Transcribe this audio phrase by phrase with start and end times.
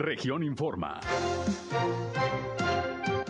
[0.00, 0.98] Región Informa.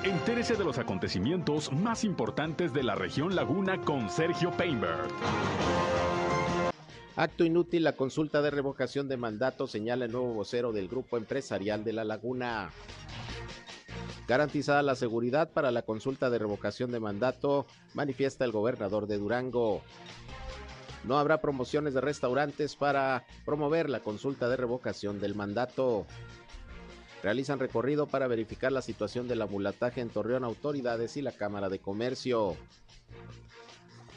[0.04, 5.08] Entérese de los acontecimientos más importantes de la región Laguna con Sergio Painberg.
[7.16, 11.82] Acto inútil la consulta de revocación de mandato, señala el nuevo vocero del Grupo Empresarial
[11.82, 12.70] de La Laguna.
[14.28, 19.82] Garantizada la seguridad para la consulta de revocación de mandato, manifiesta el gobernador de Durango.
[21.02, 26.06] No habrá promociones de restaurantes para promover la consulta de revocación del mandato.
[27.22, 31.78] Realizan recorrido para verificar la situación del amulataje en Torreón Autoridades y la Cámara de
[31.78, 32.56] Comercio.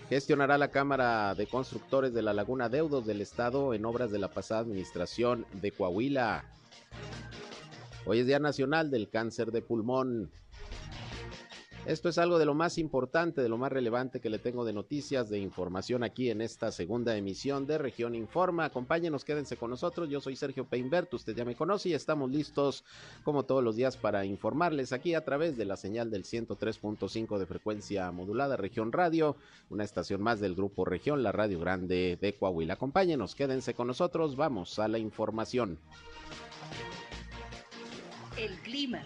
[0.09, 4.29] Gestionará la Cámara de Constructores de la Laguna Deudos del Estado en obras de la
[4.29, 6.45] pasada administración de Coahuila.
[8.05, 10.31] Hoy es Día Nacional del Cáncer de Pulmón.
[11.85, 14.71] Esto es algo de lo más importante, de lo más relevante que le tengo de
[14.71, 18.63] noticias, de información aquí en esta segunda emisión de Región Informa.
[18.63, 20.09] Acompáñenos, quédense con nosotros.
[20.09, 22.85] Yo soy Sergio Peinbert, usted ya me conoce y estamos listos
[23.25, 27.45] como todos los días para informarles aquí a través de la señal del 103.5 de
[27.45, 29.35] frecuencia modulada Región Radio,
[29.69, 32.75] una estación más del grupo Región, la Radio Grande de Coahuila.
[32.75, 35.77] Acompáñenos, quédense con nosotros, vamos a la información.
[38.37, 39.03] El clima.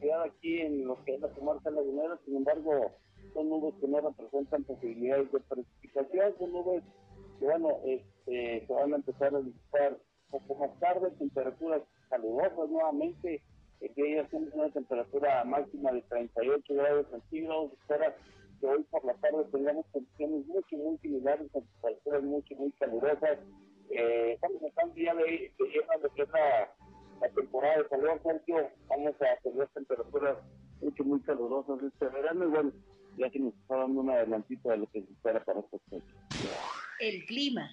[0.00, 2.92] Ciudad aquí en lo que es la comarca lagunera, sin embargo,
[3.32, 6.82] son nubes que no representan posibilidades de precipitación, son nubes
[7.38, 9.98] que, bueno, este, se van a empezar a disipar
[10.30, 13.42] poco más tarde, temperaturas calurosas nuevamente,
[13.80, 18.16] el día tiene una temperatura máxima de 38 grados centígrados, espera
[18.60, 23.38] que hoy por la tarde tengamos condiciones mucho, muy similares, con temperaturas mucho, muy calurosas,
[23.90, 26.74] eh, estamos en ya de, de lleno de es la,
[27.20, 30.38] la temporada de calor, Sergio, vamos a tener temperaturas
[30.80, 32.72] mucho, muy calurosas este verano y bueno,
[33.16, 36.14] ya que nos está dando un adelantito de lo que se espera para estos fechas.
[37.00, 37.70] El clima.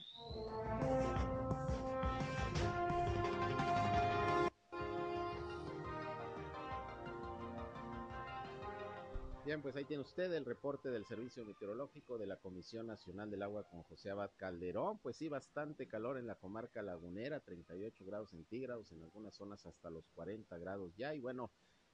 [9.44, 13.42] Bien, pues ahí tiene usted el reporte del Servicio Meteorológico de la Comisión Nacional del
[13.42, 15.00] Agua con José Abad Calderón.
[15.00, 19.90] Pues sí, bastante calor en la comarca lagunera, 38 grados centígrados, en algunas zonas hasta
[19.90, 21.16] los 40 grados ya.
[21.16, 21.50] Y bueno,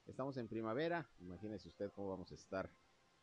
[0.05, 2.69] estamos en primavera, imagínese usted cómo vamos a estar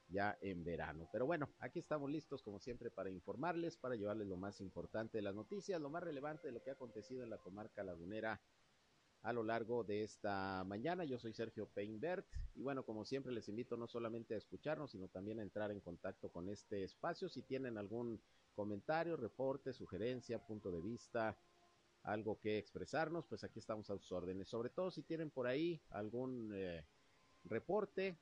[0.08, 1.06] ya en verano.
[1.12, 5.22] Pero bueno, aquí estamos listos como siempre para informarles, para llevarles lo más importante de
[5.22, 8.41] las noticias, lo más relevante de lo que ha acontecido en la comarca lagunera
[9.24, 11.04] a lo largo de esta mañana.
[11.04, 15.08] Yo soy Sergio Peinbert y bueno, como siempre les invito no solamente a escucharnos, sino
[15.08, 17.30] también a entrar en contacto con este espacio.
[17.30, 18.20] Si tienen algún
[18.54, 21.38] comentario, reporte, sugerencia, punto de vista,
[22.02, 24.46] algo que expresarnos, pues aquí estamos a sus órdenes.
[24.46, 26.84] Sobre todo si tienen por ahí algún eh,
[27.44, 28.18] reporte,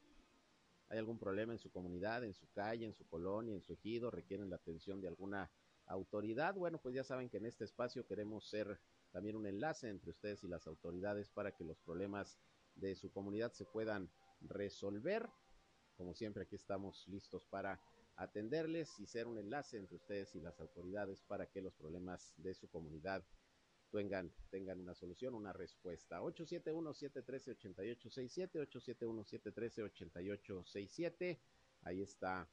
[0.89, 4.13] hay algún problema en su comunidad, en su calle, en su colonia, en su ejido,
[4.13, 5.51] requieren la atención de alguna
[5.87, 6.55] autoridad.
[6.55, 8.79] Bueno, pues ya saben que en este espacio queremos ser
[9.13, 12.41] también un enlace entre ustedes y las autoridades para que los problemas
[12.75, 15.31] de su comunidad se puedan resolver.
[15.97, 17.81] Como siempre, aquí estamos listos para
[18.17, 22.55] atenderles y ser un enlace entre ustedes y las autoridades para que los problemas de
[22.55, 23.23] su comunidad
[23.91, 26.23] tengan, tengan una solución, una respuesta.
[26.23, 31.39] 871-713-8867, 871-713-8867.
[31.83, 32.49] Ahí está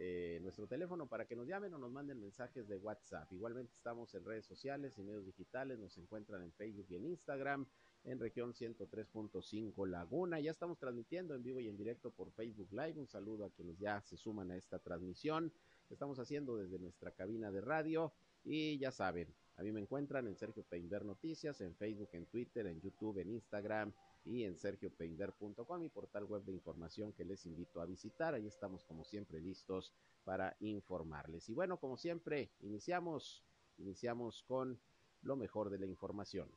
[0.00, 3.32] eh, nuestro teléfono para que nos llamen o nos manden mensajes de WhatsApp.
[3.32, 7.66] Igualmente estamos en redes sociales y medios digitales, nos encuentran en Facebook y en Instagram,
[8.04, 10.38] en región 103.5 Laguna.
[10.38, 12.94] Ya estamos transmitiendo en vivo y en directo por Facebook Live.
[12.96, 15.52] Un saludo a quienes ya se suman a esta transmisión.
[15.90, 18.12] Estamos haciendo desde nuestra cabina de radio
[18.44, 22.68] y ya saben, a mí me encuentran en Sergio Peinber Noticias, en Facebook, en Twitter,
[22.68, 23.92] en YouTube, en Instagram
[24.28, 28.34] y en sergiopeinder.com, mi portal web de información que les invito a visitar.
[28.34, 31.48] Ahí estamos como siempre listos para informarles.
[31.48, 33.42] Y bueno, como siempre, iniciamos,
[33.78, 34.78] iniciamos con
[35.22, 36.50] lo mejor de la información.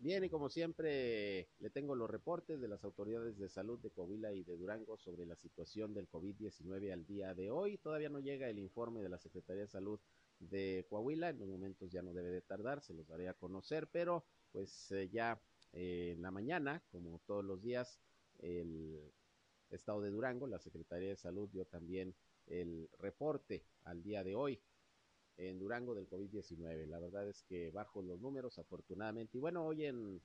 [0.00, 4.32] Bien, y como siempre, le tengo los reportes de las autoridades de salud de Coahuila
[4.32, 7.78] y de Durango sobre la situación del COVID-19 al día de hoy.
[7.78, 9.98] Todavía no llega el informe de la Secretaría de Salud
[10.38, 13.88] de Coahuila, en los momentos ya no debe de tardar, se los daré a conocer,
[13.88, 15.40] pero pues eh, ya
[15.72, 18.00] eh, en la mañana, como todos los días,
[18.38, 19.12] el
[19.70, 22.14] estado de Durango, la Secretaría de Salud dio también
[22.46, 24.60] el reporte al día de hoy
[25.36, 26.86] en Durango del COVID-19.
[26.86, 29.36] La verdad es que bajo los números, afortunadamente.
[29.36, 30.20] Y bueno, hoy en,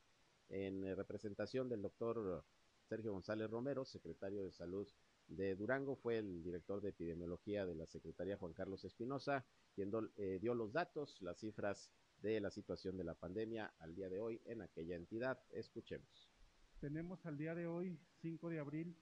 [0.49, 2.43] en representación del doctor
[2.87, 4.87] Sergio González Romero, secretario de Salud
[5.27, 9.45] de Durango, fue el director de epidemiología de la Secretaría Juan Carlos Espinosa,
[9.75, 11.89] quien eh, dio los datos, las cifras
[12.21, 15.39] de la situación de la pandemia al día de hoy en aquella entidad.
[15.51, 16.29] Escuchemos.
[16.79, 18.95] tenemos al día de hoy, 5 de abril,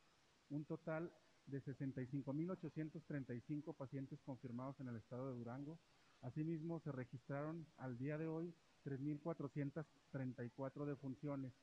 [0.50, 1.14] un total
[1.46, 5.80] de 65.835 pacientes confirmados en el estado de Durango.
[6.22, 8.54] Asimismo, se registraron al día de hoy
[8.86, 11.54] 3.434 defunciones,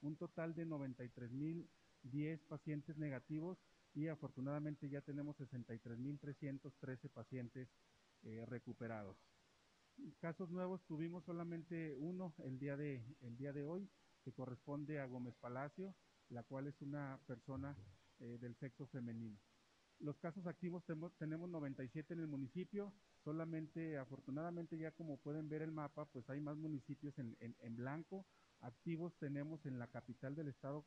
[0.00, 3.58] un total de 93.010 pacientes negativos
[3.94, 7.68] y afortunadamente ya tenemos 63.313 pacientes
[8.24, 9.16] eh, recuperados.
[10.18, 13.88] Casos nuevos tuvimos solamente uno el día de, el día de hoy,
[14.24, 15.94] que corresponde a Gómez Palacio,
[16.30, 17.76] la cual es una persona
[18.20, 19.38] eh, del sexo femenino.
[20.00, 20.84] Los casos activos
[21.18, 22.92] tenemos 97 en el municipio,
[23.22, 28.26] solamente afortunadamente ya como pueden ver el mapa, pues hay más municipios en, en, blanco,
[28.60, 30.84] activos tenemos en la capital del estado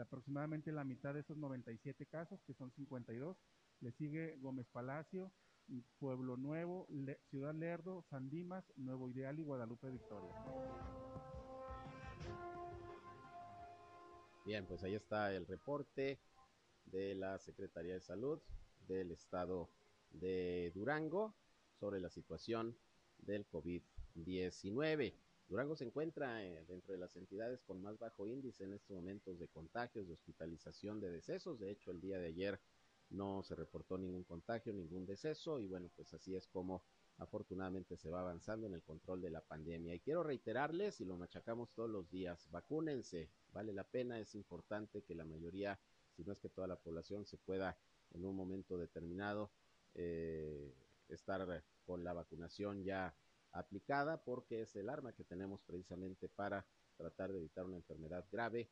[0.00, 3.36] aproximadamente la mitad de esos 97 casos, que son 52,
[3.80, 5.32] le sigue Gómez Palacio,
[5.98, 6.86] Pueblo Nuevo,
[7.30, 10.34] Ciudad Lerdo, San Dimas, Nuevo Ideal y Guadalupe Victoria.
[14.44, 16.18] Bien, pues ahí está el reporte
[16.86, 18.40] de la Secretaría de Salud
[18.86, 19.68] del Estado
[20.10, 21.34] de Durango
[21.78, 22.76] sobre la situación
[23.18, 25.14] del COVID-19.
[25.48, 29.38] Durango se encuentra eh, dentro de las entidades con más bajo índice en estos momentos
[29.38, 31.58] de contagios, de hospitalización, de decesos.
[31.58, 32.60] De hecho, el día de ayer
[33.10, 36.82] no se reportó ningún contagio, ningún deceso y bueno, pues así es como
[37.18, 39.94] afortunadamente se va avanzando en el control de la pandemia.
[39.94, 45.02] Y quiero reiterarles, y lo machacamos todos los días, vacúnense, vale la pena, es importante
[45.02, 45.78] que la mayoría,
[46.16, 47.76] si no es que toda la población se pueda
[48.12, 49.50] en un momento determinado
[49.94, 50.72] eh,
[51.08, 53.14] estar con la vacunación ya
[53.52, 56.64] aplicada, porque es el arma que tenemos precisamente para
[56.96, 58.68] tratar de evitar una enfermedad grave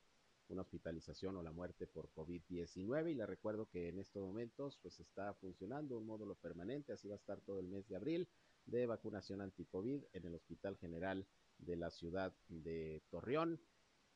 [0.49, 5.01] una hospitalización o la muerte por COVID-19 y le recuerdo que en estos momentos pues
[5.01, 8.29] está funcionando un módulo permanente, así va a estar todo el mes de abril
[8.65, 11.27] de vacunación anti-COVID en el Hospital General
[11.59, 13.61] de la ciudad de Torreón.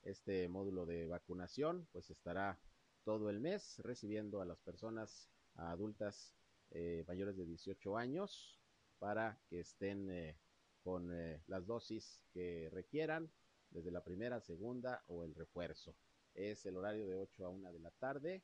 [0.02, 2.60] Este módulo de vacunación pues estará
[3.04, 6.34] todo el mes recibiendo a las personas adultas
[6.70, 8.60] eh, mayores de 18 años
[8.98, 10.38] para que estén eh,
[10.82, 13.30] con eh, las dosis que requieran
[13.70, 15.94] desde la primera, segunda o el refuerzo
[16.34, 18.42] es el horario de 8 a 1 de la tarde.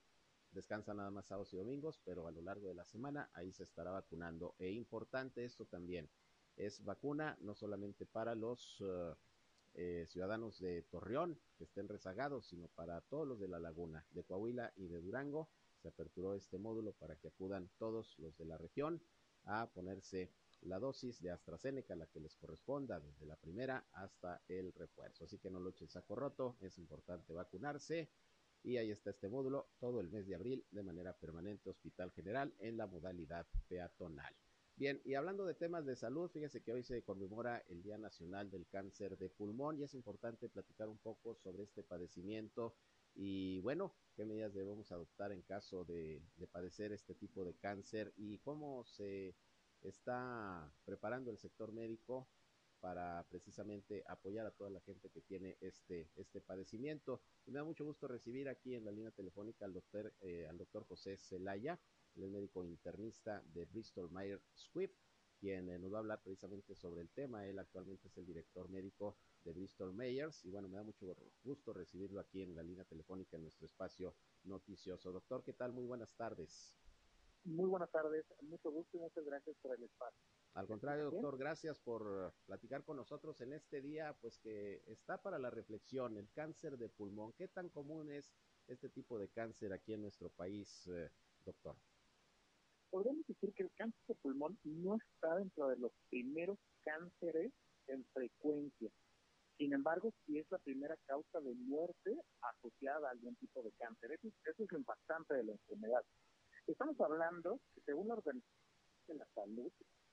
[0.52, 3.64] Descansa nada más sábados y domingos, pero a lo largo de la semana ahí se
[3.64, 4.54] estará vacunando.
[4.58, 6.08] E importante esto también,
[6.56, 9.14] es vacuna no solamente para los uh,
[10.06, 14.72] ciudadanos de Torreón que estén rezagados, sino para todos los de la laguna, de Coahuila
[14.76, 15.50] y de Durango.
[15.82, 19.02] Se aperturó este módulo para que acudan todos los de la región
[19.44, 20.30] a ponerse
[20.62, 25.24] la dosis de AstraZeneca, la que les corresponda, desde la primera hasta el refuerzo.
[25.24, 28.10] Así que no lo echen saco roto, es importante vacunarse.
[28.62, 32.52] Y ahí está este módulo todo el mes de abril de manera permanente, Hospital General,
[32.58, 34.34] en la modalidad peatonal.
[34.76, 38.50] Bien, y hablando de temas de salud, fíjese que hoy se conmemora el Día Nacional
[38.50, 42.74] del Cáncer de Pulmón y es importante platicar un poco sobre este padecimiento
[43.14, 48.12] y bueno, qué medidas debemos adoptar en caso de, de padecer este tipo de cáncer
[48.18, 49.34] y cómo se
[49.88, 52.28] está preparando el sector médico
[52.80, 57.22] para precisamente apoyar a toda la gente que tiene este, este padecimiento.
[57.46, 60.58] Y me da mucho gusto recibir aquí en la línea telefónica al doctor, eh, al
[60.58, 61.80] doctor José Celaya,
[62.16, 64.90] el médico internista de Bristol Myers Squibb,
[65.38, 67.46] quien eh, nos va a hablar precisamente sobre el tema.
[67.46, 71.06] Él actualmente es el director médico de Bristol Myers y bueno, me da mucho
[71.44, 75.12] gusto recibirlo aquí en la línea telefónica en nuestro espacio noticioso.
[75.12, 75.72] Doctor, ¿qué tal?
[75.72, 76.76] Muy buenas tardes.
[77.46, 80.20] Muy buenas tardes, mucho gusto y muchas gracias por el espacio.
[80.54, 85.38] Al contrario, doctor, gracias por platicar con nosotros en este día, pues que está para
[85.38, 87.34] la reflexión, el cáncer de pulmón.
[87.34, 88.34] ¿Qué tan común es
[88.66, 91.08] este tipo de cáncer aquí en nuestro país, eh,
[91.44, 91.76] doctor?
[92.90, 97.52] Podríamos decir que el cáncer de pulmón no está dentro de los primeros cánceres
[97.86, 98.90] en frecuencia.
[99.56, 104.10] Sin embargo, sí es la primera causa de muerte asociada a algún tipo de cáncer.
[104.10, 106.04] Eso, eso es lo impactante de la enfermedad.
[106.66, 108.50] Estamos hablando según la Organización
[109.06, 109.70] de la Salud,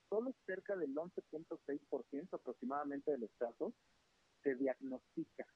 [0.08, 3.72] solo cerca del 11.6% aproximadamente de los casos
[4.44, 5.46] se diagnostica.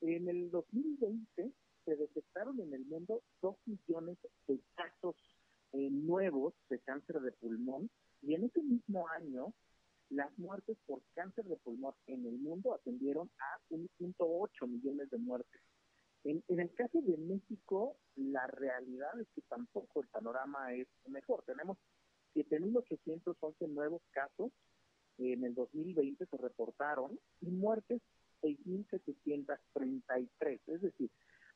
[0.00, 1.52] En el 2020
[1.84, 5.14] se detectaron en el mundo 2 millones de casos
[5.72, 7.90] eh, nuevos de cáncer de pulmón
[8.22, 9.52] y en ese mismo año
[10.08, 15.60] las muertes por cáncer de pulmón en el mundo ascendieron a 1.8 millones de muertes.
[16.24, 21.44] En, el caso de México, la realidad es que tampoco el panorama es mejor.
[21.44, 21.78] Tenemos
[22.34, 24.50] 7.811 nuevos casos
[25.18, 28.02] en el 2020 se reportaron y muertes
[28.42, 30.60] 6.733.
[30.66, 31.10] Es decir,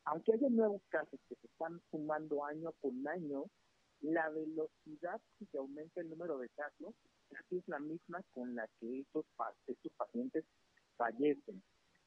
[0.05, 3.45] aunque haya nuevos casos que se están sumando año con año,
[4.01, 6.93] la velocidad que aumenta el número de casos
[7.51, 9.25] es la misma con la que estos,
[9.69, 10.45] estos pacientes
[10.97, 11.63] fallecen.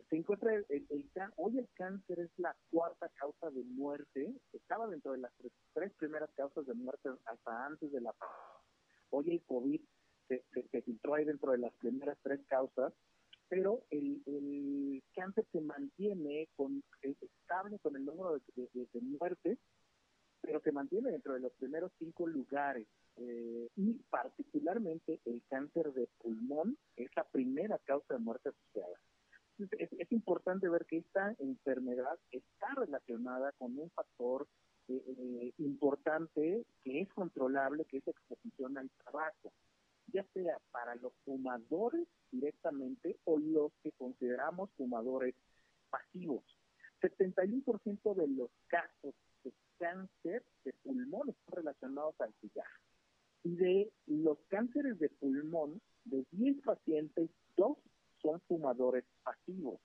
[0.10, 5.14] Se encuentra el, el, hoy el cáncer es la cuarta causa de muerte, estaba dentro
[5.14, 5.32] de las
[5.74, 8.14] tres, primeras causas de muerte hasta antes de la
[9.10, 9.82] Hoy el COVID
[10.28, 12.94] se, filtró ahí dentro de las primeras tres causas,
[13.48, 19.58] pero el, el cáncer se mantiene con, estable con el número de, de, muertes,
[20.42, 22.88] pero se mantiene dentro de los primeros cinco lugares.
[23.18, 29.00] Eh, y particularmente el cáncer de pulmón es la primera causa de muerte asociada.
[29.58, 34.48] Es, importante ver que esta enfermedad está relacionada con un factor
[34.88, 39.54] eh, eh, importante que es controlable, que es exposición al tabaco
[40.08, 45.36] ya sea para los fumadores directamente o los que consideramos fumadores
[45.90, 46.44] pasivos.
[47.02, 52.80] 71% de los casos de cáncer de pulmón están relacionados al cigarro.
[53.44, 57.78] Y de los cánceres de pulmón, de 10 pacientes, 2
[58.26, 59.80] son fumadores pasivos.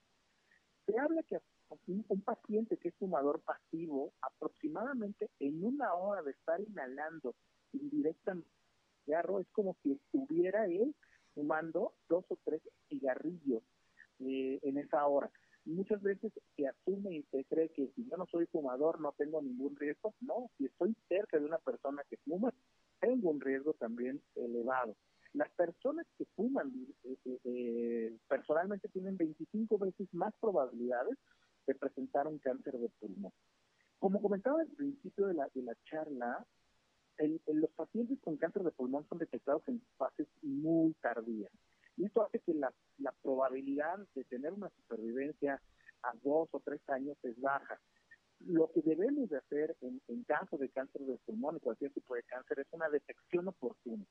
[0.86, 1.38] Se habla que
[1.86, 7.34] un, paciente que es fumador pasivo, aproximadamente en una hora de estar inhalando
[7.72, 8.48] indirectamente
[9.04, 10.94] cigarro, es como si estuviera él
[11.34, 13.62] fumando dos o tres cigarrillos
[14.20, 15.30] eh, en esa hora.
[15.64, 19.42] Muchas veces se asume y se cree que si yo no soy fumador no tengo
[19.42, 20.14] ningún riesgo.
[20.20, 22.52] No, si estoy cerca de una persona que fuma,
[22.98, 24.96] tengo un riesgo también elevado.
[25.32, 26.72] Las personas que fuman
[27.04, 31.16] eh, eh, personalmente tienen 25 veces más probabilidades
[31.66, 33.32] de presentar un cáncer de pulmón.
[33.98, 36.44] Como comentaba al principio de la, de la charla,
[37.46, 41.52] los pacientes con cáncer de pulmón son detectados en fases muy tardías.
[41.96, 42.72] Y esto hace que la,
[43.22, 45.60] probabilidad de tener una supervivencia
[46.02, 47.78] a dos o tres años es baja.
[48.40, 52.14] Lo que debemos de hacer en, en caso de cáncer de pulmón y cualquier tipo
[52.14, 54.04] de cáncer es una detección oportuna.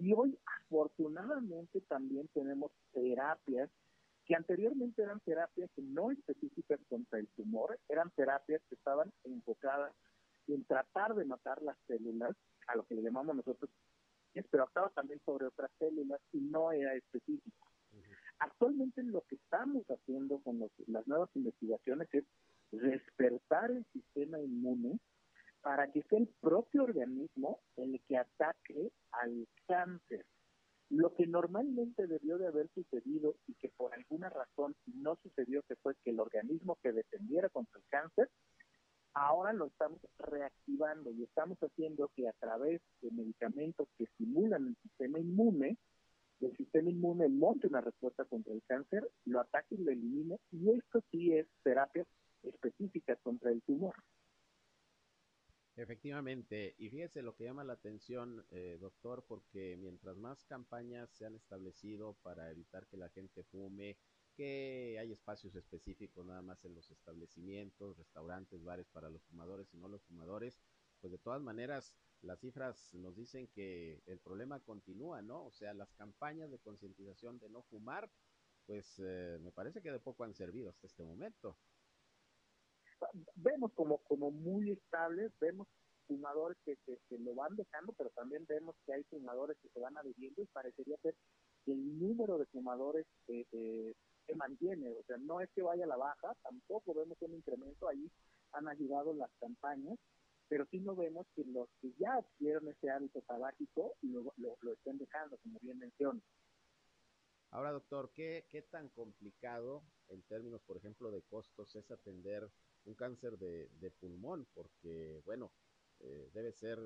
[0.00, 3.68] Y hoy, afortunadamente, también tenemos terapias
[4.26, 9.92] que anteriormente eran terapias no específicas contra el tumor, eran terapias que estaban enfocadas
[10.46, 12.36] en tratar de matar las células,
[12.68, 13.70] a lo que le llamamos nosotros,
[14.50, 17.66] pero actuaba también sobre otras células y no era específico.
[18.38, 22.24] Actualmente lo que estamos haciendo con las nuevas investigaciones es
[22.70, 25.00] despertar el sistema inmune
[25.68, 30.24] para que sea el propio organismo el que ataque al cáncer.
[30.88, 35.76] Lo que normalmente debió de haber sucedido y que por alguna razón no sucedió, que
[35.76, 38.30] fue que el organismo que defendiera contra el cáncer
[39.12, 44.76] Ahora lo estamos reactivando y estamos haciendo que a través de medicamentos que estimulan el
[44.76, 45.76] sistema inmune,
[46.40, 50.70] el sistema inmune monte una respuesta contra el cáncer, lo ataque y lo elimine, y
[50.70, 52.06] esto sí es terapia
[52.42, 53.94] específica contra el tumor.
[55.78, 57.76] Efectivamente, y fíjese lo que llama la
[58.50, 63.96] eh, doctor, porque mientras más campañas se han establecido para evitar que la gente fume,
[64.34, 69.78] que hay espacios específicos nada más en los establecimientos, restaurantes, bares para los fumadores y
[69.78, 70.60] no los fumadores,
[71.00, 75.44] pues de todas maneras las cifras nos dicen que el problema continúa, ¿no?
[75.44, 78.10] O sea, las campañas de concientización de no fumar,
[78.66, 81.56] pues eh, me parece que de poco han servido hasta este momento.
[83.36, 85.68] Vemos como, como muy estables, vemos
[86.08, 89.96] fumadores que, que, lo van dejando, pero también vemos que hay fumadores que se van
[89.96, 91.14] adhiriendo y parecería ser
[91.64, 93.94] que el número de fumadores eh, eh,
[94.26, 97.88] se mantiene, o sea, no es que vaya a la baja, tampoco vemos un incremento,
[97.88, 98.10] ahí
[98.52, 99.98] han ayudado las campañas,
[100.48, 104.98] pero sí no vemos que los que ya adquirieron ese hábito tabáquico lo, lo, estén
[104.98, 106.20] dejando, como bien menciono.
[107.50, 112.50] Ahora, doctor, ¿qué, ¿qué tan complicado en términos, por ejemplo, de costos es atender
[112.84, 114.46] un cáncer de pulmón?
[114.54, 115.50] Porque, bueno,
[116.00, 116.78] eh, debe ser,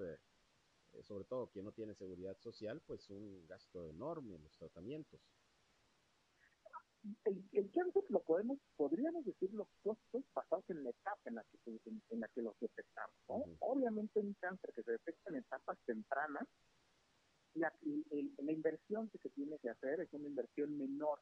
[0.92, 5.20] eh, sobre todo quien no tiene seguridad social, pues un gasto enorme en los tratamientos
[7.24, 11.44] el, el, cáncer lo podemos, podríamos decir los costos basados en la etapa en la
[11.44, 13.14] que, en, la que los detectamos.
[13.60, 16.46] Obviamente un cáncer que se detecta en etapas tempranas,
[17.54, 17.72] la,
[18.38, 21.20] la inversión que se tiene que hacer es una inversión menor.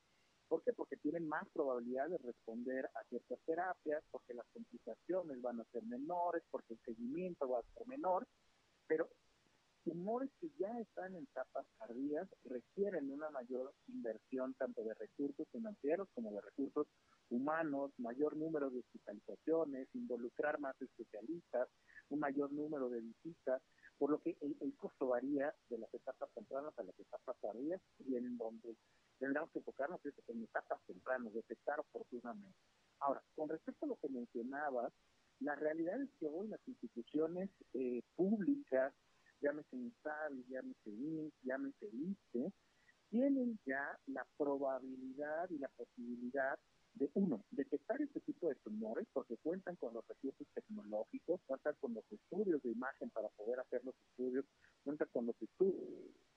[0.51, 0.73] ¿Por qué?
[0.73, 5.85] Porque tienen más probabilidad de responder a ciertas terapias, porque las complicaciones van a ser
[5.85, 8.27] menores, porque el seguimiento va a ser menor,
[8.89, 9.09] pero
[9.85, 16.09] tumores que ya están en etapas tardías requieren una mayor inversión tanto de recursos financieros
[16.15, 16.89] como de recursos
[17.31, 21.69] humanos, mayor número de hospitalizaciones, involucrar más especialistas,
[22.09, 23.63] un mayor número de visitas,
[23.99, 28.17] por lo que el, costo varía de las etapas tempranas a las etapas tardías y
[28.17, 28.75] en donde
[29.21, 32.59] tendremos que enfocarnos en etapas tempranas, detectar oportunamente.
[32.99, 34.93] Ahora, con respecto a lo que mencionabas,
[35.39, 38.93] la realidad es que hoy las instituciones eh, públicas
[39.41, 42.53] llámese INSABI, llámese INS, llámese ISTE,
[43.11, 46.59] tienen ya la probabilidad y la posibilidad
[46.95, 51.95] de uno, detectar este tipo de tumores porque cuentan con los recursos tecnológicos, cuentan con
[51.95, 54.45] los estudios de imagen para poder hacer los estudios,
[54.85, 55.77] cuentan con los estudios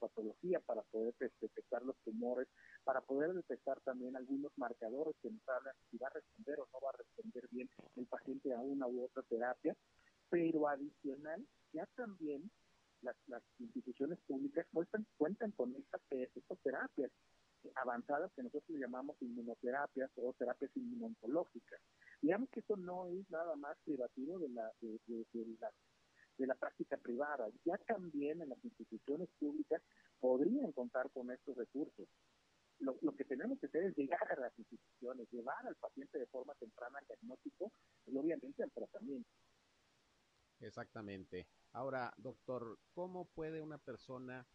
[0.04, 2.48] patología para poder detectar los tumores,
[2.84, 6.80] para poder detectar también algunos marcadores que nos hablan si va a responder o no
[6.82, 9.76] va a responder bien el paciente a una u otra terapia,
[10.30, 12.52] pero adicional, ya también
[13.02, 17.12] las, las instituciones públicas cuentan, cuentan con estas, estas terapias
[17.76, 21.80] avanzadas que nosotros llamamos inmunoterapias o terapias inmunológicas.
[22.22, 25.26] Digamos que eso no es nada más privativo de la, de, de,
[26.38, 27.50] de la práctica privada.
[27.66, 29.82] Ya también en las instituciones públicas
[30.20, 32.08] podrían contar con estos recursos.
[32.80, 36.26] Lo, lo, que tenemos que hacer es llegar a las instituciones, llevar al paciente de
[36.28, 37.72] forma temprana al diagnóstico
[38.08, 39.30] y obviamente al tratamiento.
[40.60, 41.48] Exactamente.
[41.74, 44.46] Ahora, doctor, ¿cómo puede una persona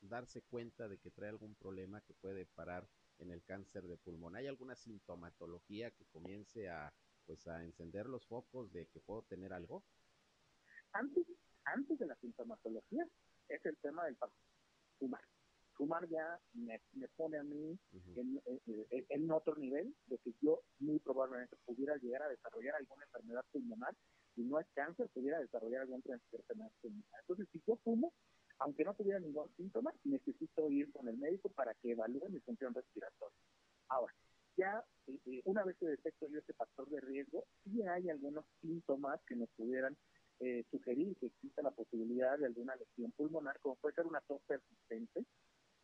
[0.00, 4.36] darse cuenta de que trae algún problema que puede parar en el cáncer de pulmón?
[4.36, 6.92] ¿Hay alguna sintomatología que comience a
[7.26, 9.84] pues a encender los focos de que puedo tener algo?
[10.92, 11.26] Antes,
[11.64, 13.06] antes de la sintomatología
[13.48, 14.16] es el tema del
[14.98, 15.22] fumar.
[15.74, 18.20] Fumar ya me, me pone a mí uh -huh.
[18.20, 18.42] en,
[18.90, 23.44] en, en, otro nivel de que yo muy probablemente pudiera llegar a desarrollar alguna enfermedad
[23.50, 23.94] pulmonar
[24.36, 27.20] y no es cáncer, pudiera desarrollar alguna enfermedad pulmonar.
[27.20, 28.12] Entonces, si yo fumo,
[28.58, 32.74] aunque no tuviera ningún síntoma, necesito ir con el médico para que evalúe mi función
[32.74, 33.38] respiratoria.
[33.88, 34.14] Ahora,
[34.56, 39.20] ya eh, una vez que detecto yo este factor de riesgo, sí hay algunos síntomas
[39.26, 39.96] que nos pudieran
[40.42, 44.42] eh, sugerir que exista la posibilidad de alguna lesión pulmonar, como puede ser una tos
[44.42, 45.24] persistente,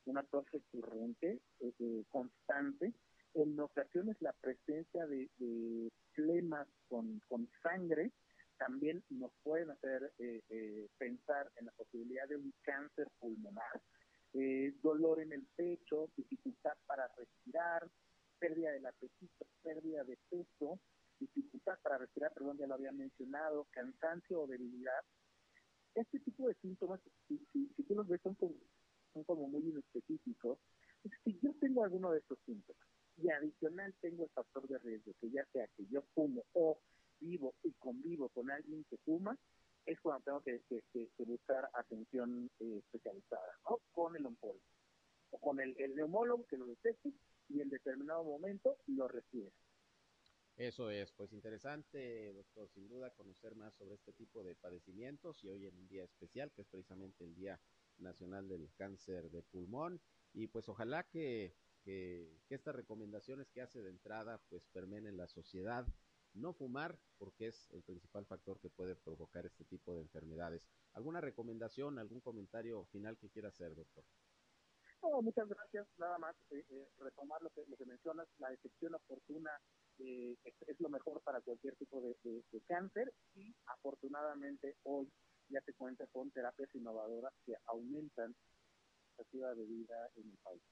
[0.06, 2.92] una tos recurrente, eh, eh, constante,
[3.34, 8.10] en ocasiones la presencia de, de flemas con, con, sangre
[8.56, 13.80] también nos pueden hacer eh, pensar en la posibilidad de un cáncer pulmonar,
[14.82, 17.88] dolor en el pecho, dificultad para respirar,
[18.40, 20.80] pérdida del apetito, pérdida de peso,
[21.76, 25.04] para respirar, perdón, ya lo había mencionado, cansancio o debilidad.
[25.94, 28.54] Este tipo de síntomas, si, si, si tú los ves, son como,
[29.12, 30.58] son como muy inespecíficos.
[31.25, 32.82] Si yo tengo alguno de estos síntomas
[33.16, 36.78] y adicional tengo el factor de riesgo, que ya sea que yo fumo o
[37.21, 39.36] vivo y convivo con alguien que fuma,
[39.86, 43.78] es cuando tengo que, buscar atención eh, especializada, ¿no?
[43.93, 44.60] Con el oncólogo
[45.30, 47.12] o con el, el neumólogo que lo detecte
[47.49, 49.52] y en determinado momento lo refiere.
[50.58, 55.49] Eso es, pues interesante, doctor, sin duda conocer más sobre este tipo de padecimientos y
[55.49, 57.60] hoy en un día especial, que es precisamente el Día
[57.99, 60.00] Nacional del Cáncer de Pulmón.
[60.32, 65.28] Y pues ojalá que, que, estas recomendaciones que hace de entrada pues permeen en la
[65.28, 65.86] sociedad.
[66.34, 70.66] No fumar, porque es el principal factor que puede provocar este tipo de enfermedades.
[70.92, 74.04] ¿Alguna recomendación, algún comentario final que quiera hacer, doctor?
[75.04, 75.86] No, muchas gracias.
[75.99, 79.52] Nada más eh, eh, retomar lo que mencionas, la detección oportuna
[79.99, 85.11] eh, es, lo mejor para cualquier tipo de, de, de, cáncer y afortunadamente hoy
[85.49, 90.63] ya se cuenta con terapias innovadoras que aumentan la expectativa de vida en el país.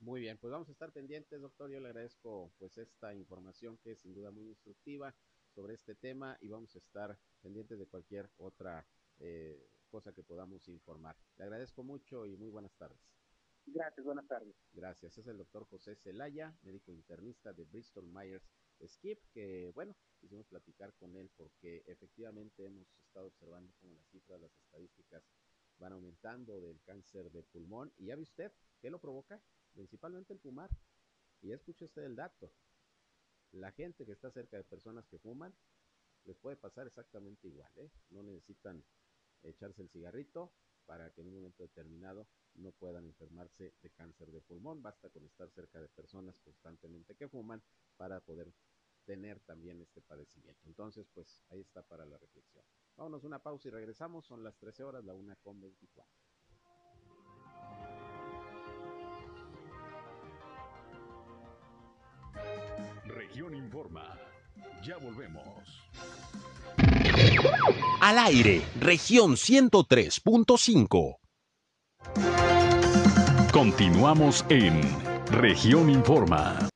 [0.00, 1.70] Muy bien, pues vamos a estar pendientes, doctor.
[1.70, 5.14] Yo le agradezco pues esta información que es sin duda muy instructiva
[5.54, 8.86] sobre este tema y vamos a estar pendientes de cualquier otra
[9.18, 11.16] eh, cosa que podamos informar.
[11.36, 13.21] Le agradezco mucho y muy buenas tardes.
[13.66, 14.54] Gracias, buenas tardes.
[14.72, 15.16] Gracias.
[15.18, 18.44] Es el doctor José Celaya, médico internista de Bristol Myers
[18.86, 24.40] Skip, que bueno, quisimos platicar con él porque efectivamente hemos estado observando cómo las cifras,
[24.40, 25.22] las estadísticas
[25.78, 27.92] van aumentando del cáncer de pulmón.
[27.98, 29.40] Y ya ve usted, ¿qué lo provoca?
[29.72, 30.70] Principalmente el fumar.
[31.40, 32.52] Y ya escuche usted el dato.
[33.52, 35.54] La gente que está cerca de personas que fuman,
[36.24, 37.90] les puede pasar exactamente igual, ¿eh?
[38.10, 38.84] No necesitan
[39.42, 40.52] echarse el cigarrito
[40.86, 44.82] para que en un momento determinado no puedan enfermarse de cáncer de pulmón.
[44.82, 47.62] Basta con estar cerca de personas constantemente que fuman
[47.96, 48.52] para poder
[49.04, 50.68] tener también este padecimiento.
[50.68, 52.64] Entonces, pues ahí está para la reflexión.
[52.96, 54.26] Vámonos una pausa y regresamos.
[54.26, 56.10] Son las 13 horas, la una con 24.
[63.06, 64.18] Región Informa.
[64.82, 65.88] Ya volvemos.
[68.00, 71.18] Al aire, región 103.5.
[73.62, 74.80] Continuamos en
[75.26, 76.68] región Informa.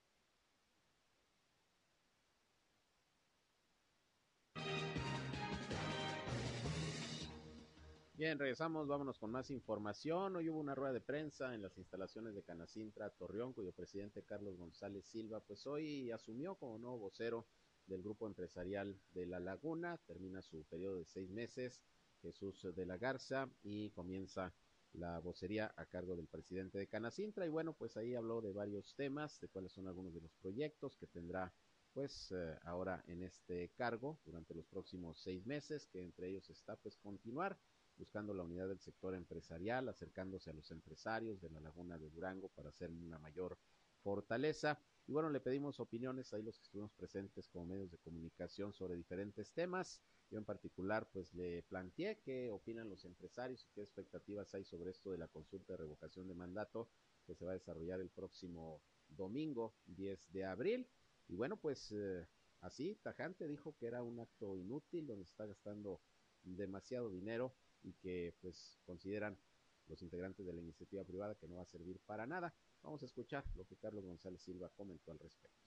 [8.15, 10.37] Bien, regresamos, vámonos con más información.
[10.37, 14.57] Hoy hubo una rueda de prensa en las instalaciones de Canacintra Torreón, cuyo presidente Carlos
[14.57, 17.49] González Silva, pues hoy asumió como nuevo vocero
[17.89, 21.83] del grupo empresarial de La Laguna, termina su periodo de seis meses,
[22.23, 24.55] Jesús de la Garza, y comienza
[24.97, 28.95] la vocería a cargo del presidente de Canacintra y bueno, pues ahí habló de varios
[28.95, 31.53] temas, de cuáles son algunos de los proyectos que tendrá
[31.93, 36.77] pues eh, ahora en este cargo durante los próximos seis meses, que entre ellos está
[36.77, 37.59] pues continuar
[37.97, 42.51] buscando la unidad del sector empresarial, acercándose a los empresarios de la laguna de Durango
[42.51, 43.59] para hacer una mayor
[44.03, 44.79] fortaleza.
[45.07, 48.97] Y bueno, le pedimos opiniones ahí los que estuvimos presentes como medios de comunicación sobre
[48.97, 50.01] diferentes temas.
[50.31, 54.91] Yo en particular, pues le planteé qué opinan los empresarios y qué expectativas hay sobre
[54.91, 56.91] esto de la consulta de revocación de mandato
[57.27, 60.89] que se va a desarrollar el próximo domingo 10 de abril.
[61.29, 62.27] Y bueno, pues eh,
[62.61, 66.01] así, tajante, dijo que era un acto inútil donde se está gastando
[66.43, 69.39] demasiado dinero y que pues consideran
[69.87, 72.55] los integrantes de la iniciativa privada que no va a servir para nada.
[72.83, 75.59] Vamos a escuchar lo que Carlos González Silva comentó al respecto.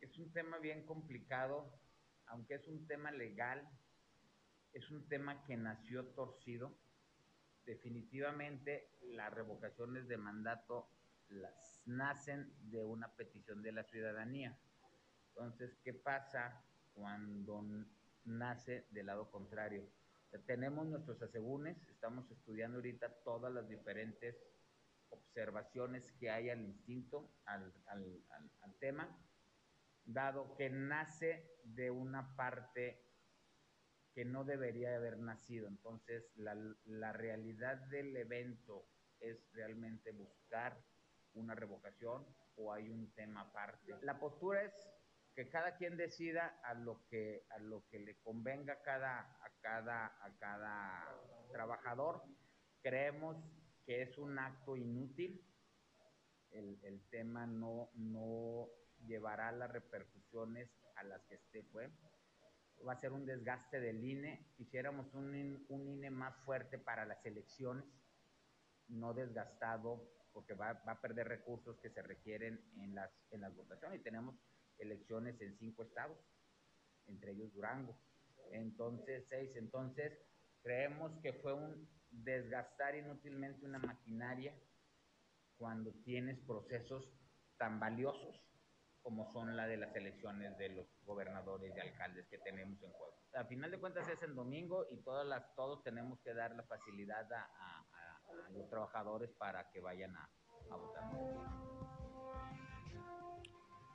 [0.00, 1.72] Es un tema bien complicado,
[2.26, 3.68] aunque es un tema legal,
[4.76, 6.70] es un tema que nació torcido.
[7.64, 10.90] Definitivamente las revocaciones de mandato
[11.30, 14.56] las nacen de una petición de la ciudadanía.
[15.28, 16.62] Entonces, ¿qué pasa
[16.94, 17.64] cuando
[18.24, 19.88] nace del lado contrario?
[20.44, 24.36] tenemos nuestros asegúnes, estamos estudiando ahorita todas las diferentes
[25.08, 28.22] observaciones que hay al instinto, al, al,
[28.60, 29.08] al, tema,
[30.04, 33.05] dado que nace de una parte
[34.16, 35.68] que no debería haber nacido.
[35.68, 38.88] Entonces, la, la realidad del evento
[39.20, 40.82] es realmente buscar
[41.34, 42.26] una revocación
[42.56, 43.94] o hay un tema aparte.
[44.00, 44.72] La postura es
[45.34, 49.50] que cada quien decida a lo que a lo que le convenga a cada a
[49.60, 51.20] cada a cada
[51.52, 52.22] trabajador
[52.80, 53.36] creemos
[53.84, 55.44] que es un acto inútil
[56.52, 58.70] el, el tema no no
[59.04, 61.90] llevará las repercusiones a las que este fue
[62.86, 67.24] va a ser un desgaste del INE quisiéramos un, un INE más fuerte para las
[67.24, 67.84] elecciones
[68.88, 73.54] no desgastado porque va, va a perder recursos que se requieren en las en las
[73.54, 74.36] votaciones y tenemos
[74.78, 76.18] elecciones en cinco estados,
[77.06, 77.96] entre ellos Durango.
[78.52, 79.50] Entonces, seis.
[79.56, 80.12] Entonces,
[80.62, 84.54] creemos que fue un desgastar inútilmente una maquinaria
[85.56, 87.10] cuando tienes procesos
[87.56, 88.40] tan valiosos
[89.06, 93.14] como son la de las elecciones de los gobernadores y alcaldes que tenemos en juego.
[93.34, 96.64] A final de cuentas es el domingo y todas las, todos tenemos que dar la
[96.64, 97.84] facilidad a,
[98.50, 100.28] los trabajadores para que vayan a,
[100.70, 101.04] a votar.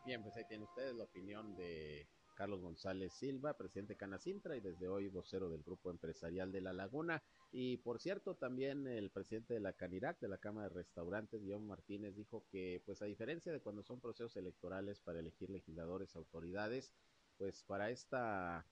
[0.05, 4.87] Bien, pues ahí tienen ustedes la opinión de Carlos González Silva, presidente Canacintra y desde
[4.87, 7.21] hoy vocero del Grupo Empresarial de La Laguna.
[7.51, 11.65] Y por cierto, también el presidente de la Canirac, de la Cámara de Restaurantes, Guillermo
[11.65, 16.93] Martínez, dijo que, pues a diferencia de cuando son procesos electorales para elegir legisladores, autoridades,
[17.37, 18.65] pues para esta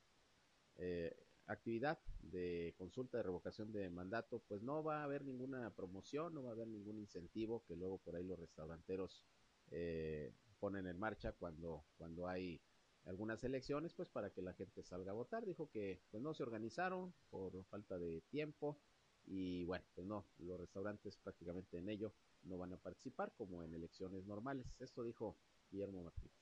[0.78, 1.14] eh,
[1.48, 6.44] actividad de consulta de revocación de mandato, pues no va a haber ninguna promoción, no
[6.44, 9.26] va a haber ningún incentivo que luego por ahí los restauranteros
[9.72, 12.62] eh, ponen en marcha cuando, cuando hay
[13.06, 15.46] algunas elecciones, pues para que la gente salga a votar.
[15.46, 18.80] Dijo que pues no se organizaron por falta de tiempo
[19.26, 23.74] y bueno, pues no, los restaurantes prácticamente en ello no van a participar como en
[23.74, 24.66] elecciones normales.
[24.80, 25.38] Esto dijo
[25.72, 26.34] Guillermo Martínez.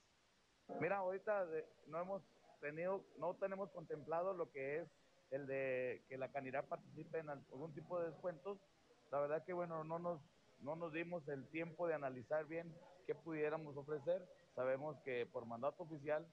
[0.80, 2.24] Mira, ahorita de, no hemos
[2.62, 4.90] tenido, no tenemos contemplado lo que es
[5.32, 8.60] el de que la candidatura participe en algún tipo de descuentos.
[9.12, 10.22] La verdad que bueno, no nos,
[10.60, 12.74] no nos dimos el tiempo de analizar bien
[13.06, 14.28] qué pudiéramos ofrecer.
[14.58, 16.26] Sabemos que por mandato oficial,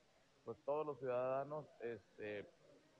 [0.45, 2.51] pues todos los ciudadanos este,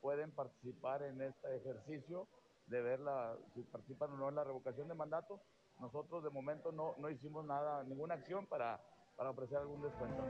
[0.03, 2.29] pueden participar en este ejercicio
[2.67, 5.41] de ver la, si participan o no en la revocación de mandato.
[5.81, 8.79] Nosotros de momento no, no hicimos nada, ninguna acción para,
[9.17, 10.23] para ofrecer algún descuento.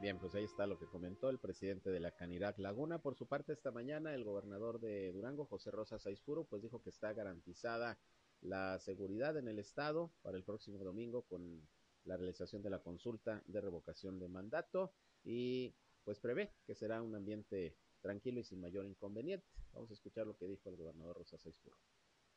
[0.00, 2.98] Bien, pues ahí está lo que comentó el presidente de la Canirac Laguna.
[2.98, 6.90] Por su parte, esta mañana el gobernador de Durango, José Rosa Saizpuro, pues dijo que
[6.90, 7.96] está garantizada
[8.40, 11.62] la seguridad en el Estado para el próximo domingo con
[12.04, 14.92] la realización de la consulta de revocación de mandato
[15.24, 19.46] y pues prevé que será un ambiente tranquilo y sin mayor inconveniente.
[19.72, 21.76] Vamos a escuchar lo que dijo el gobernador Rosa Saispuro.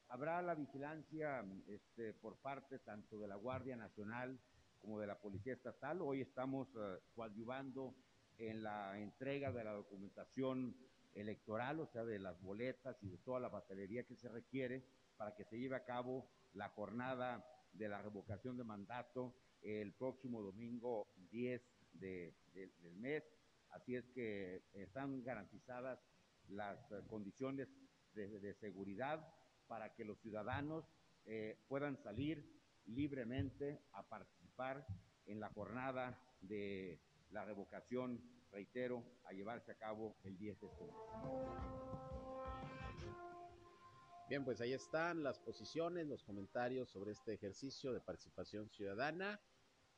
[0.08, 4.40] Habrá la vigilancia este, por parte tanto de la Guardia Nacional
[4.82, 6.02] como de la Policía Estatal.
[6.02, 7.96] Hoy estamos uh, coadyuvando
[8.38, 10.78] en la entrega de la documentación
[11.16, 14.86] electoral, o sea, de las boletas y de toda la batería que se requiere
[15.18, 19.34] para que se lleve a cabo la jornada de la revocación de mandato
[19.66, 21.62] el próximo domingo 10
[21.94, 23.24] de, de, del mes.
[23.70, 26.00] Así es que están garantizadas
[26.48, 27.68] las condiciones
[28.14, 29.28] de, de seguridad
[29.68, 30.86] para que los ciudadanos
[31.26, 32.46] eh, puedan salir
[32.86, 34.86] libremente a participar
[35.26, 37.02] en la jornada de
[37.32, 40.96] la revocación, reitero, a llevarse a cabo el 10 de este mes.
[44.30, 49.40] Bien, pues ahí están las posiciones, los comentarios sobre este ejercicio de participación ciudadana.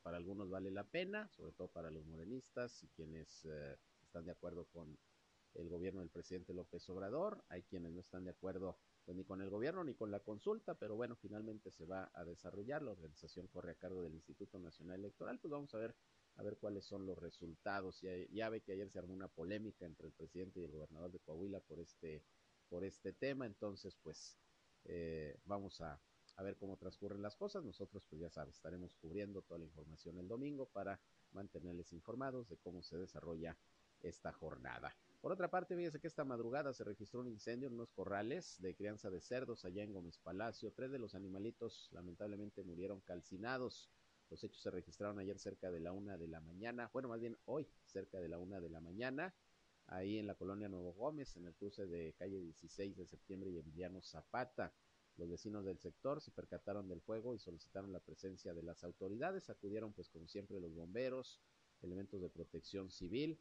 [0.08, 4.32] Para algunos vale la pena, sobre todo para los morenistas y quienes eh, están de
[4.32, 4.98] acuerdo con
[5.56, 7.44] el gobierno del presidente López Obrador.
[7.50, 10.76] Hay quienes no están de acuerdo pues, ni con el gobierno ni con la consulta,
[10.76, 12.84] pero bueno, finalmente se va a desarrollar.
[12.84, 15.40] La organización corre a cargo del Instituto Nacional Electoral.
[15.40, 15.94] Pues vamos a ver
[16.38, 18.00] a ver cuáles son los resultados.
[18.32, 21.20] Ya, ve que ayer se armó una polémica entre el presidente y el gobernador de
[21.20, 22.24] Coahuila por este
[22.70, 23.46] por este tema.
[23.46, 24.38] Entonces, pues
[24.86, 26.00] eh, vamos a,
[26.38, 27.64] a, ver cómo transcurren las cosas.
[27.64, 31.00] Nosotros, pues ya sabes, estaremos cubriendo toda la información el domingo para
[31.32, 33.58] mantenerles informados de cómo se desarrolla
[34.02, 34.96] esta jornada.
[35.22, 38.76] Por otra parte, fíjese que esta madrugada se registró un incendio en unos corrales de
[38.76, 40.72] crianza de cerdos allá en Gómez Palacio.
[40.72, 43.90] Tres de los animalitos lamentablemente murieron calcinados.
[44.30, 47.38] Los hechos se registraron ayer cerca de la una de la mañana, bueno, más bien
[47.46, 49.34] hoy, cerca de la una de la mañana
[49.88, 53.58] ahí en la colonia Nuevo Gómez, en el cruce de calle 16 de septiembre y
[53.58, 54.74] Emiliano Zapata.
[55.18, 59.50] Los vecinos del sector se percataron del fuego y solicitaron la presencia de las autoridades.
[59.50, 61.42] Acudieron, pues, como siempre, los bomberos,
[61.82, 63.40] elementos de protección civil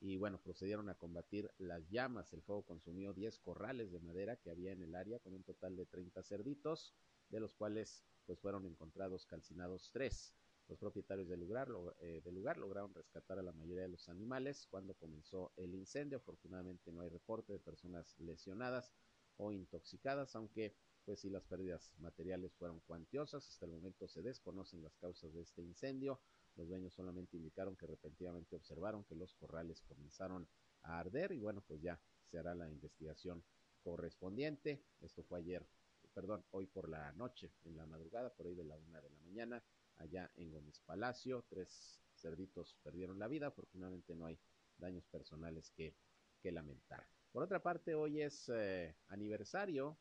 [0.00, 2.32] y, bueno, procedieron a combatir las llamas.
[2.34, 5.76] El fuego consumió 10 corrales de madera que había en el área con un total
[5.76, 6.94] de 30 cerditos,
[7.30, 10.34] de los cuales, pues, fueron encontrados calcinados tres.
[10.68, 11.68] Los propietarios del lugar,
[12.00, 16.18] eh, del lugar lograron rescatar a la mayoría de los animales cuando comenzó el incendio.
[16.18, 18.92] Afortunadamente no hay reporte de personas lesionadas
[19.38, 20.74] o intoxicadas, aunque
[21.08, 23.48] pues sí las pérdidas materiales fueron cuantiosas.
[23.48, 26.20] Hasta el momento se desconocen las causas de este incendio.
[26.54, 30.46] Los dueños solamente indicaron que repentinamente observaron que los corrales comenzaron
[30.82, 33.42] a arder y bueno, pues ya se hará la investigación
[33.82, 34.84] correspondiente.
[35.00, 35.66] Esto fue ayer,
[36.12, 39.18] perdón, hoy por la noche, en la madrugada, por ahí de la una de la
[39.20, 39.64] mañana
[39.96, 41.42] allá en Gómez Palacio.
[41.48, 43.46] Tres cerditos perdieron la vida.
[43.46, 44.38] Afortunadamente no hay
[44.76, 45.94] daños personales que,
[46.42, 47.08] que lamentar.
[47.32, 49.96] Por otra parte, hoy es eh, aniversario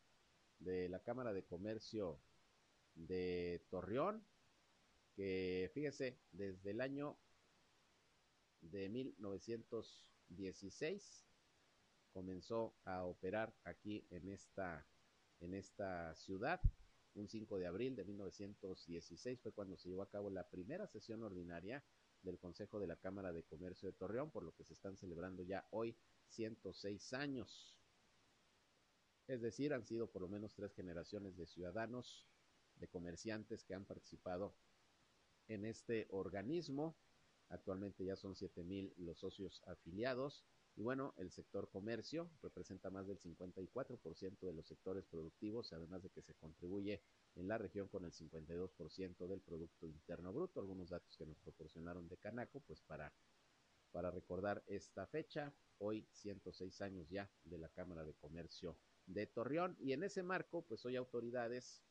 [0.60, 2.20] de la Cámara de Comercio
[2.96, 4.26] de Torreón,
[5.16, 7.20] que fíjese, desde el año
[8.62, 11.28] de 1916
[12.12, 14.88] comenzó a operar aquí en esta,
[15.40, 16.60] en esta ciudad
[17.18, 21.24] un 5 de abril de 1916 fue cuando se llevó a cabo la primera sesión
[21.24, 21.84] ordinaria
[22.22, 25.44] del Consejo de la Cámara de Comercio de Torreón, por lo que se están celebrando
[25.44, 25.96] ya hoy
[26.28, 27.77] 106 años.
[29.28, 32.26] Es decir, han sido por lo menos tres generaciones de ciudadanos,
[32.78, 34.56] de comerciantes que han participado
[35.48, 36.98] en este organismo.
[37.50, 40.46] Actualmente ya son 7.000 los socios afiliados
[40.78, 46.12] y bueno, el sector comercio representa más del 54% de los sectores productivos, además de
[46.12, 47.02] que se contribuye
[47.36, 50.60] en la región con el 52% del Producto Interno Bruto.
[50.60, 53.12] Algunos datos que nos proporcionaron de Canaco, pues para,
[53.92, 59.76] para recordar esta fecha, hoy 106 años ya de la Cámara de Comercio de Torreón.
[59.80, 61.82] Y en ese marco, pues hoy autoridades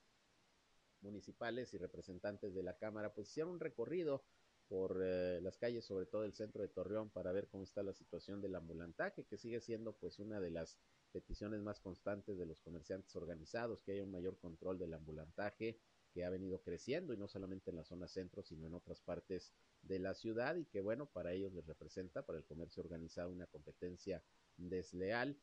[1.00, 4.24] municipales y representantes de la Cámara, pues hicieron un recorrido
[4.68, 7.92] por eh, las calles, sobre todo el centro de Torreón, para ver cómo está la
[7.92, 10.76] situación del ambulantaje, que sigue siendo pues una de las
[11.12, 15.78] peticiones más constantes de los comerciantes organizados, que haya un mayor control del ambulantaje
[16.12, 19.52] que ha venido creciendo y no solamente en la zona centro, sino en otras partes
[19.82, 23.46] de la ciudad y que bueno, para ellos les representa, para el comercio organizado, una
[23.46, 24.22] competencia
[24.56, 25.38] desleal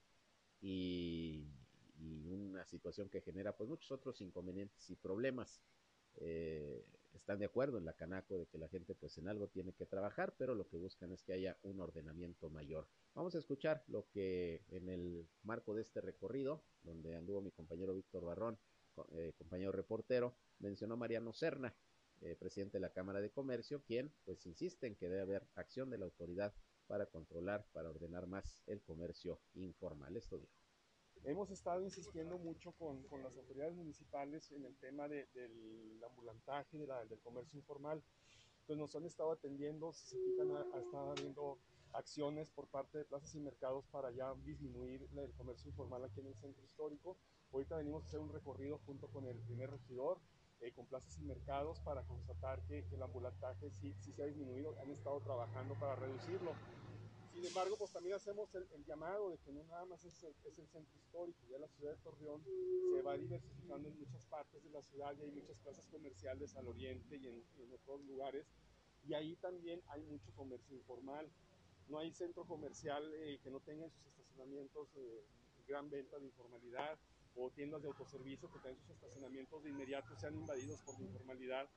[0.59, 1.47] y,
[1.99, 5.61] y una situación que genera pues muchos otros inconvenientes y problemas.
[6.15, 9.73] Eh, están de acuerdo en la Canaco de que la gente pues en algo tiene
[9.73, 12.87] que trabajar, pero lo que buscan es que haya un ordenamiento mayor.
[13.13, 17.93] Vamos a escuchar lo que en el marco de este recorrido, donde anduvo mi compañero
[17.93, 18.57] Víctor Barrón,
[19.11, 21.75] eh, compañero reportero, mencionó Mariano Serna,
[22.21, 25.89] eh, presidente de la Cámara de Comercio, quien pues insiste en que debe haber acción
[25.89, 26.53] de la autoridad
[26.87, 30.15] para controlar, para ordenar más el comercio informal.
[30.17, 30.62] Esto dijo.
[31.25, 36.77] Hemos estado insistiendo mucho con, con las autoridades municipales en el tema de, del ambulantaje,
[36.77, 38.03] de la, del comercio informal.
[38.61, 41.59] Entonces nos han estado atendiendo, si se fijan, ha, ha estado habiendo
[41.93, 46.27] acciones por parte de plazas y mercados para ya disminuir el comercio informal aquí en
[46.27, 47.17] el centro histórico.
[47.53, 50.19] Ahorita venimos a hacer un recorrido junto con el primer regidor,
[50.59, 54.25] eh, con plazas y mercados, para constatar que, que el ambulantaje sí, sí, se ha
[54.25, 56.51] disminuido, han estado trabajando para reducirlo.
[57.33, 60.35] Sin embargo, pues también hacemos el, el llamado de que no nada más es el,
[60.45, 64.63] es el, centro histórico, ya la ciudad de Torreón se va diversificando en muchas partes
[64.63, 68.45] de la ciudad y hay muchas plazas comerciales al oriente y en, en otros lugares.
[69.07, 71.27] Y ahí también hay mucho comercio informal.
[71.89, 75.25] No hay centro comercial eh, que no tenga en sus estacionamientos eh,
[75.67, 76.99] gran venta de informalidad
[77.35, 81.67] o tiendas de autoservicio que tengan sus estacionamientos de inmediato sean invadidos por la informalidad.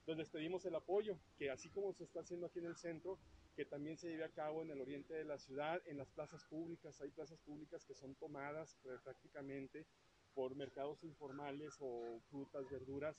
[0.00, 3.18] Entonces les pedimos el apoyo, que así como se está haciendo aquí en el centro,
[3.54, 6.44] que también se lleve a cabo en el oriente de la ciudad, en las plazas
[6.44, 7.00] públicas.
[7.00, 9.86] Hay plazas públicas que son tomadas prácticamente
[10.34, 13.16] por mercados informales o frutas, verduras,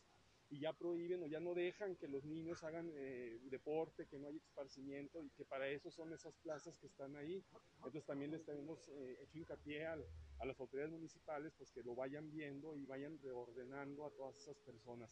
[0.50, 4.28] y ya prohíben o ya no dejan que los niños hagan eh, deporte, que no
[4.28, 7.44] haya esparcimiento y que para eso son esas plazas que están ahí.
[7.78, 9.98] Entonces también les tenemos eh, hecho hincapié a
[10.46, 15.10] las autoridades municipales pues que lo vayan viendo y vayan reordenando a todas esas personas.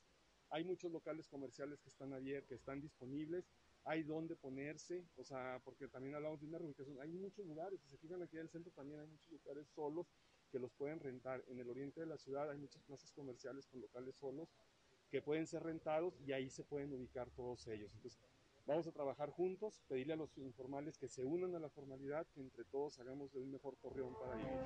[0.50, 3.50] Hay muchos locales comerciales que están abiertos, que están disponibles,
[3.86, 7.89] hay donde ponerse, o sea, porque también hablamos de una reubicación, hay muchos lugares, si
[7.89, 10.08] se fijan aquí en el centro también hay muchos lugares solos
[10.52, 11.43] que los pueden rentar.
[11.48, 14.50] En el oriente de la ciudad hay muchas plazas comerciales con locales solos
[15.10, 17.91] que pueden ser rentados y ahí se pueden ubicar todos ellos.
[17.96, 18.19] Entonces,
[18.65, 22.41] vamos a trabajar juntos, pedirle a los informales que se unan a la formalidad, que
[22.41, 24.60] entre todos hagamos de un mejor Torreón para vivir.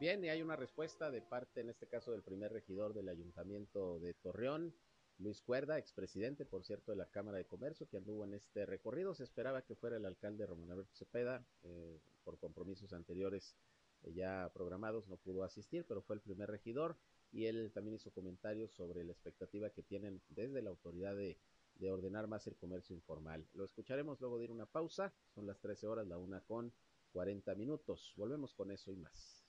[0.00, 3.98] Bien, y hay una respuesta de parte, en este caso, del primer regidor del Ayuntamiento
[3.98, 4.72] de Torreón,
[5.18, 9.14] Luis Cuerda, expresidente, por cierto, de la Cámara de Comercio, que anduvo en este recorrido.
[9.14, 13.56] Se esperaba que fuera el alcalde Román Alberto Cepeda, eh, por compromisos anteriores
[14.02, 16.96] eh, ya programados, no pudo asistir, pero fue el primer regidor
[17.32, 21.38] y él también hizo comentarios sobre la expectativa que tienen desde la autoridad de,
[21.74, 23.46] de ordenar más el comercio informal.
[23.54, 26.72] Lo escucharemos luego de ir una pausa, son las 13 horas, la una con
[27.12, 28.12] 40 minutos.
[28.16, 29.44] Volvemos con eso y más.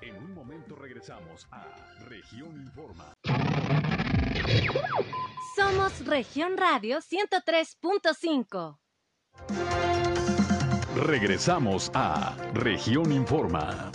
[0.00, 1.66] En un momento regresamos a
[2.06, 3.14] Región Informa.
[5.56, 8.78] Somos Región Radio 103.5.
[10.96, 13.90] Regresamos a Región Informa.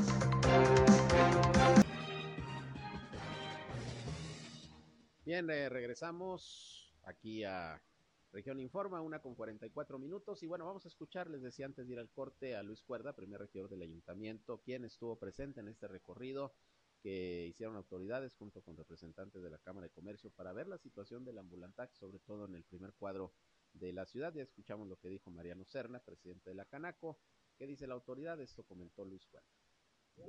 [5.25, 7.81] Bien, eh, regresamos aquí a
[8.35, 10.43] Región Informa, una con 44 minutos.
[10.43, 13.15] Y bueno, vamos a escuchar, les decía antes de ir al corte, a Luis Cuerda,
[13.15, 16.53] primer regidor del ayuntamiento, quien estuvo presente en este recorrido
[17.01, 21.23] que hicieron autoridades junto con representantes de la Cámara de Comercio para ver la situación
[21.23, 23.31] del ambulantax, sobre todo en el primer cuadro
[23.71, 24.33] de la ciudad.
[24.33, 27.17] Ya escuchamos lo que dijo Mariano Serna, presidente de la Canaco.
[27.57, 28.41] ¿Qué dice la autoridad?
[28.41, 29.45] Esto comentó Luis Juan.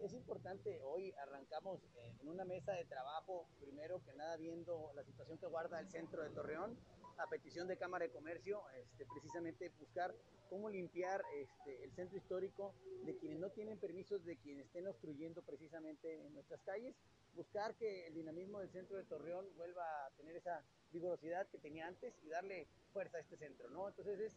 [0.03, 1.81] Es importante, hoy arrancamos
[2.21, 6.23] en una mesa de trabajo, primero que nada viendo la situación que guarda el centro
[6.23, 6.77] de Torreón,
[7.19, 10.15] a petición de Cámara de Comercio, este, precisamente buscar
[10.49, 12.75] cómo limpiar este, el centro histórico
[13.05, 16.95] de quienes no tienen permisos, de quienes estén obstruyendo precisamente en nuestras calles,
[17.35, 21.87] buscar que el dinamismo del centro de Torreón vuelva a tener esa vigorosidad que tenía
[21.87, 23.89] antes y darle fuerza a este centro, ¿no?
[23.89, 24.37] Entonces es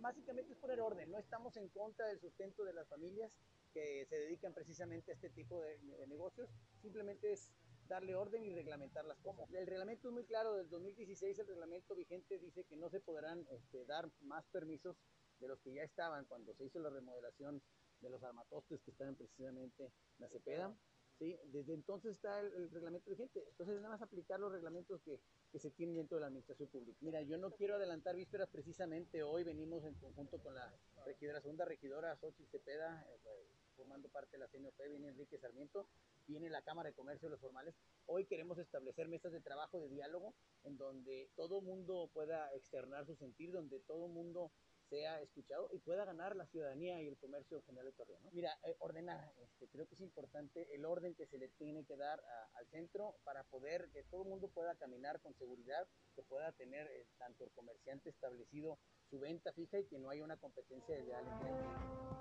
[0.00, 3.32] básicamente es poner orden, no estamos en contra del sustento de las familias
[3.72, 6.50] que se dedican precisamente a este tipo de, de negocios,
[6.82, 7.50] simplemente es
[7.88, 9.48] darle orden y reglamentarlas como.
[9.52, 13.46] El reglamento es muy claro, del 2016 el reglamento vigente dice que no se podrán
[13.50, 14.96] este, dar más permisos
[15.40, 17.62] de los que ya estaban cuando se hizo la remodelación
[18.00, 20.76] de los armatostes que estaban precisamente en la Cepeda.
[21.18, 21.38] ¿sí?
[21.46, 23.44] Desde entonces está el, reglamento vigente.
[23.50, 25.20] Entonces, nada más aplicar los reglamentos que,
[25.50, 26.98] que, se tienen dentro de la administración pública.
[27.00, 31.64] Mira, yo no quiero adelantar vísperas, precisamente hoy venimos en conjunto con la regidora, segunda
[31.64, 33.46] regidora, Xochitl Cepeda, eh,
[33.76, 35.88] formando parte de la CNOP, viene Enrique Sarmiento,
[36.26, 37.74] viene la Cámara de Comercio, los formales.
[38.06, 40.34] Hoy queremos establecer mesas de trabajo, de diálogo,
[40.64, 44.52] en donde todo mundo pueda externar su sentir, donde todo mundo
[44.88, 48.22] sea escuchado y pueda ganar la ciudadanía y el comercio general de Torreón.
[48.22, 48.30] ¿no?
[48.32, 51.96] Mira, eh, ordenar, este, creo que es importante el orden que se le tiene que
[51.96, 56.22] dar a, al centro para poder que todo el mundo pueda caminar con seguridad, que
[56.22, 58.78] pueda tener eh, tanto el comerciante establecido
[59.10, 62.15] su venta fija y que no haya una competencia desleal entre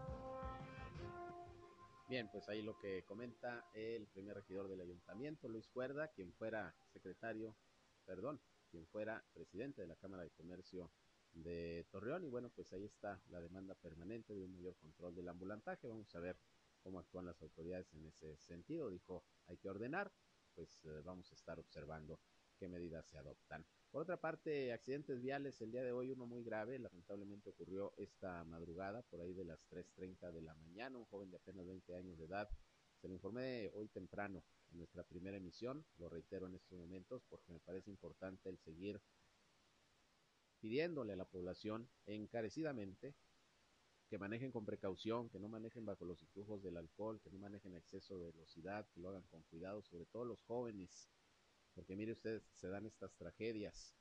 [2.08, 6.76] Bien, pues ahí lo que comenta el primer regidor del ayuntamiento, Luis Cuerda, quien fuera
[6.94, 7.56] secretario,
[8.06, 8.40] perdón,
[8.70, 10.92] quien fuera presidente de la Cámara de Comercio
[11.34, 12.24] de Torreón.
[12.24, 15.88] Y bueno, pues ahí está la demanda permanente de un mayor control del ambulantaje.
[15.88, 16.38] Vamos a ver
[16.84, 18.92] cómo actúan las autoridades en ese sentido.
[18.92, 20.12] Dijo, hay que ordenar,
[20.54, 22.20] pues eh, vamos a estar observando
[22.60, 23.66] qué medidas se adoptan.
[23.96, 28.44] Por otra parte, accidentes viales el día de hoy, uno muy grave, lamentablemente ocurrió esta
[28.44, 32.18] madrugada, por ahí de las 3.30 de la mañana, un joven de apenas 20 años
[32.18, 32.50] de edad.
[33.00, 37.54] Se lo informé hoy temprano en nuestra primera emisión, lo reitero en estos momentos porque
[37.54, 39.02] me parece importante el seguir
[40.60, 43.16] pidiéndole a la población encarecidamente
[44.10, 47.74] que manejen con precaución, que no manejen bajo los influjos del alcohol, que no manejen
[47.76, 51.10] exceso de velocidad, que lo hagan con cuidado, sobre todo los jóvenes,
[51.76, 53.94] porque mire usted, se dan estas tragedias.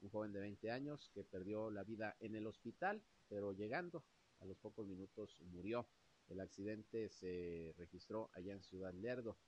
[0.00, 4.04] Un joven de 20 años que perdió la vida en el hospital, pero llegando
[4.38, 5.88] a los pocos minutos murió.
[6.28, 9.38] El accidente se registró allá en Ciudad Lerdo.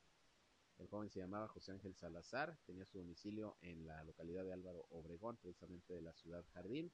[0.78, 4.86] El joven se llamaba José Ángel Salazar, tenía su domicilio en la localidad de Álvaro
[4.88, 6.90] Obregón, precisamente de la ciudad Jardín.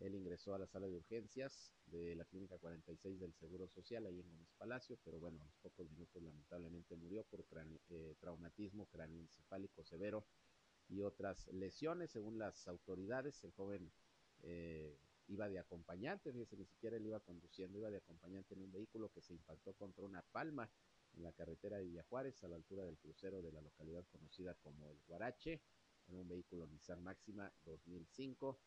[0.00, 4.20] Él ingresó a la sala de urgencias de la Clínica 46 del Seguro Social, ahí
[4.20, 7.44] en Gómez Palacio, pero bueno, a los pocos minutos lamentablemente murió por
[7.90, 8.88] eh, traumatismo
[9.84, 10.26] severo
[10.88, 13.44] y otras lesiones, según las autoridades.
[13.44, 13.92] El joven
[14.42, 18.72] eh, iba de acompañante, fíjese, ni siquiera él iba conduciendo, iba de acompañante en un
[18.72, 20.70] vehículo que se impactó contra una palma
[21.12, 24.90] en la carretera de Villajuárez, a la altura del crucero de la localidad conocida como
[24.90, 25.60] El Guarache,
[26.08, 28.58] en un vehículo Nissan Máxima 2005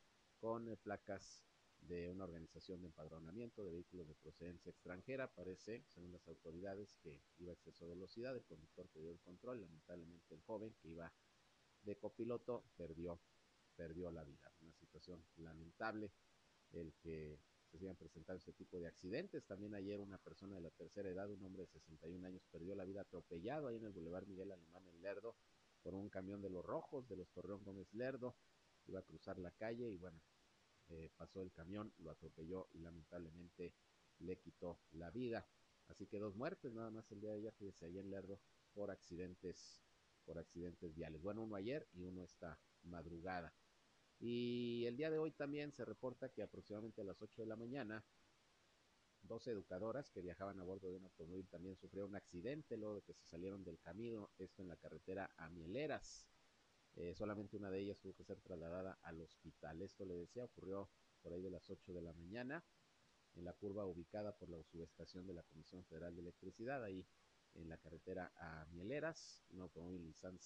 [0.43, 1.41] con placas
[1.79, 5.33] de una organización de empadronamiento de vehículos de procedencia extranjera.
[5.33, 9.61] Parece, según las autoridades, que iba a exceso de velocidad, el conductor perdió el control,
[9.61, 11.13] lamentablemente el joven que iba
[11.83, 13.21] de copiloto perdió,
[13.77, 14.51] perdió la vida.
[14.59, 16.11] Una situación lamentable
[16.73, 17.39] el que
[17.71, 19.45] se sigan presentando este tipo de accidentes.
[19.45, 22.83] También ayer una persona de la tercera edad, un hombre de 61 años, perdió la
[22.83, 25.37] vida atropellado ahí en el Boulevard Miguel Alemán en Lerdo
[25.81, 28.35] por un camión de los rojos de los Torreón Gómez Lerdo.
[28.87, 30.19] Iba a cruzar la calle y bueno,
[30.89, 33.73] eh, pasó el camión, lo atropelló y lamentablemente
[34.19, 35.47] le quitó la vida.
[35.87, 38.39] Así que dos muertes nada más el día de ayer, fíjese, ahí en Lerdo,
[38.73, 39.83] por accidentes,
[40.25, 41.21] por accidentes viales.
[41.21, 43.53] Bueno, uno ayer y uno esta madrugada.
[44.19, 47.55] Y el día de hoy también se reporta que aproximadamente a las 8 de la
[47.55, 48.05] mañana,
[49.21, 53.01] dos educadoras que viajaban a bordo de un automóvil también sufrieron un accidente luego de
[53.01, 56.27] que se salieron del camino, esto en la carretera a Mieleras.
[56.95, 59.81] Eh, solamente una de ellas tuvo que ser trasladada al hospital.
[59.81, 60.89] Esto le decía, ocurrió
[61.21, 62.63] por ahí de las 8 de la mañana
[63.35, 67.05] en la curva ubicada por la subestación de la Comisión Federal de Electricidad, ahí
[67.55, 70.37] en la carretera a Mieleras, un automóvil Nissan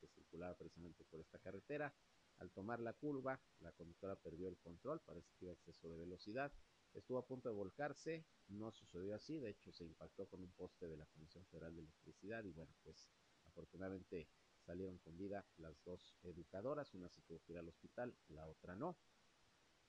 [0.00, 1.94] que circulaba precisamente por esta carretera.
[2.38, 5.96] Al tomar la curva, la conductora perdió el control, parece que iba a exceso de
[5.96, 6.52] velocidad,
[6.94, 10.86] estuvo a punto de volcarse, no sucedió así, de hecho se impactó con un poste
[10.86, 13.08] de la Comisión Federal de Electricidad y bueno, pues
[13.44, 14.28] afortunadamente
[14.68, 18.76] salieron con vida las dos educadoras, una se tuvo que ir al hospital, la otra
[18.76, 18.98] no.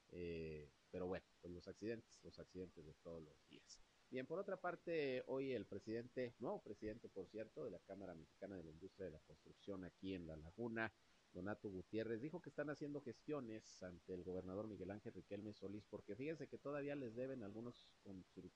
[0.08, 3.78] Eh, pero bueno, pues los accidentes, los accidentes de todos los días.
[4.10, 8.56] Bien, por otra parte, hoy el presidente, nuevo presidente, por cierto, de la Cámara Mexicana
[8.56, 10.94] de la Industria de la Construcción aquí en La Laguna,
[11.34, 16.16] Donato Gutiérrez, dijo que están haciendo gestiones ante el gobernador Miguel Ángel Riquelme Solís, porque
[16.16, 17.92] fíjense que todavía les deben algunos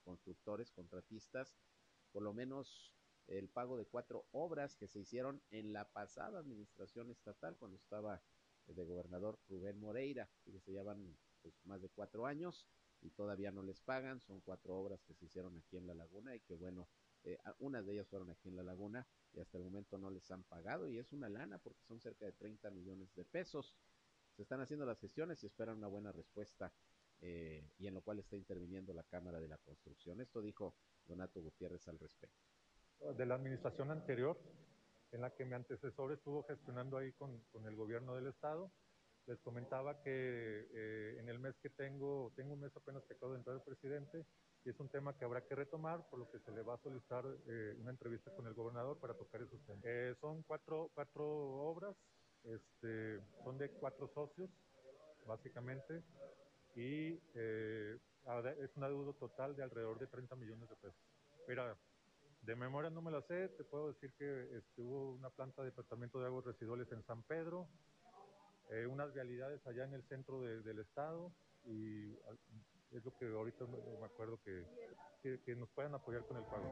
[0.03, 1.53] constructores, contratistas,
[2.13, 2.93] por lo menos
[3.27, 8.21] el pago de cuatro obras que se hicieron en la pasada administración estatal cuando estaba
[8.67, 12.67] de gobernador Rubén Moreira, que se llevan pues, más de cuatro años
[13.01, 16.35] y todavía no les pagan, son cuatro obras que se hicieron aquí en La Laguna
[16.35, 16.87] y que bueno,
[17.23, 20.29] eh, unas de ellas fueron aquí en La Laguna y hasta el momento no les
[20.31, 23.75] han pagado y es una lana porque son cerca de 30 millones de pesos.
[24.35, 26.73] Se están haciendo las gestiones y esperan una buena respuesta
[27.19, 30.21] eh, y en lo cual está interviniendo la Cámara de la Construcción.
[30.21, 32.52] Esto dijo Donato Gutiérrez al respecto
[33.17, 34.37] de la administración anterior,
[35.11, 38.71] en la que mi antecesor estuvo gestionando ahí con, con el gobierno del estado.
[39.25, 43.33] Les comentaba que eh, en el mes que tengo, tengo un mes apenas que acabo
[43.33, 44.25] de entrar el presidente,
[44.65, 46.77] y es un tema que habrá que retomar, por lo que se le va a
[46.77, 49.83] solicitar eh, una entrevista con el gobernador para tocar esos temas.
[49.85, 51.95] Eh, son cuatro, cuatro obras,
[52.43, 54.49] este, son de cuatro socios,
[55.25, 56.03] básicamente,
[56.75, 60.99] y es una deuda total de alrededor de 30 millones de pesos.
[61.47, 61.77] Mira,
[62.43, 65.71] de memoria no me la sé, te puedo decir que este, hubo una planta de
[65.71, 67.69] tratamiento de aguas residuales en San Pedro,
[68.69, 71.33] eh, unas vialidades allá en el centro del estado
[71.65, 72.11] y
[72.91, 74.65] es lo que ahorita me acuerdo que,
[75.45, 76.69] que, nos puedan apoyar con el pago.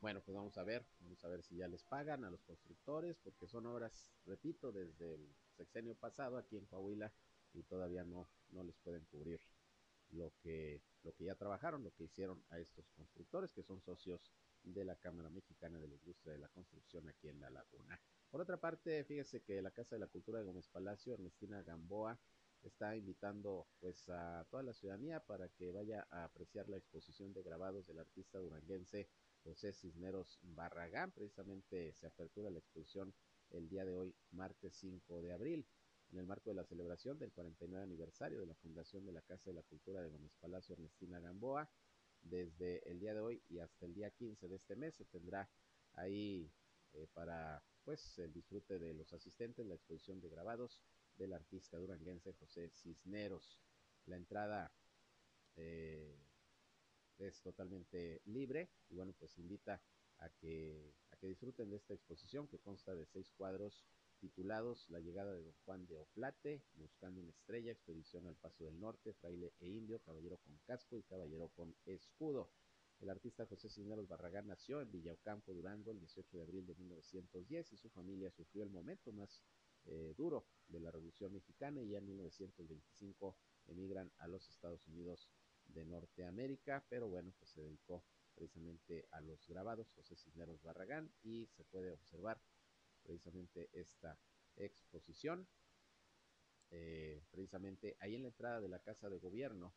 [0.00, 3.18] Bueno, pues vamos a ver, vamos a ver si ya les pagan a los constructores,
[3.18, 7.12] porque son obras, repito, desde el sexenio pasado aquí en Coahuila
[7.52, 9.40] y todavía no, no les pueden cubrir
[10.10, 14.30] lo que, lo que ya trabajaron, lo que hicieron a estos constructores, que son socios
[14.62, 18.00] de la Cámara Mexicana de la Industria de la Construcción aquí en La Laguna.
[18.30, 22.18] Por otra parte, fíjese que la Casa de la Cultura de Gómez Palacio, Ernestina Gamboa,
[22.62, 27.42] está invitando pues a toda la ciudadanía para que vaya a apreciar la exposición de
[27.42, 29.08] grabados del artista duranguense
[29.44, 31.12] José Cisneros Barragán.
[31.12, 33.14] Precisamente se apertura la exposición
[33.50, 35.66] el día de hoy, martes 5 de abril
[36.12, 39.50] en el marco de la celebración del 49 aniversario de la fundación de la Casa
[39.50, 41.68] de la Cultura de Gómez Palacio Ernestina Gamboa.
[42.22, 45.48] Desde el día de hoy y hasta el día 15 de este mes se tendrá
[45.94, 46.50] ahí
[46.94, 50.80] eh, para pues el disfrute de los asistentes la exposición de grabados
[51.16, 53.60] del artista duranguense José Cisneros.
[54.06, 54.72] La entrada
[55.56, 56.18] eh,
[57.18, 59.80] es totalmente libre y bueno pues invita
[60.18, 63.84] a que a que disfruten de esta exposición que consta de seis cuadros
[64.18, 68.78] titulados La llegada de Don Juan de Oplate, Buscando una estrella, Expedición al Paso del
[68.78, 72.50] Norte, Fraile e Indio, Caballero con casco y Caballero con escudo.
[73.00, 77.72] El artista José Cisneros Barragán nació en Villaucampo, Durango, el 18 de abril de 1910
[77.72, 79.42] y su familia sufrió el momento más
[79.84, 83.36] eh, duro de la Revolución Mexicana y ya en 1925
[83.68, 85.28] emigran a los Estados Unidos
[85.66, 88.04] de Norteamérica, pero bueno, pues se dedicó
[88.34, 92.40] precisamente a los grabados José Cisneros Barragán y se puede observar
[93.08, 94.18] precisamente esta
[94.54, 95.48] exposición
[96.70, 99.74] eh, precisamente ahí en la entrada de la Casa de Gobierno,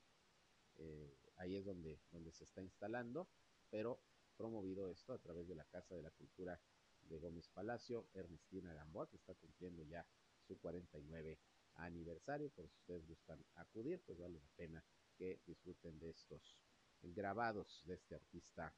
[0.76, 3.30] eh, ahí es donde, donde se está instalando,
[3.70, 4.02] pero
[4.36, 6.60] promovido esto a través de la Casa de la Cultura
[7.04, 10.06] de Gómez Palacio, Ernestina Gamboa, que está cumpliendo ya
[10.46, 11.40] su 49
[11.76, 14.84] aniversario, por si ustedes gustan acudir, pues vale la pena
[15.16, 16.58] que disfruten de estos
[17.02, 18.76] grabados de este artista,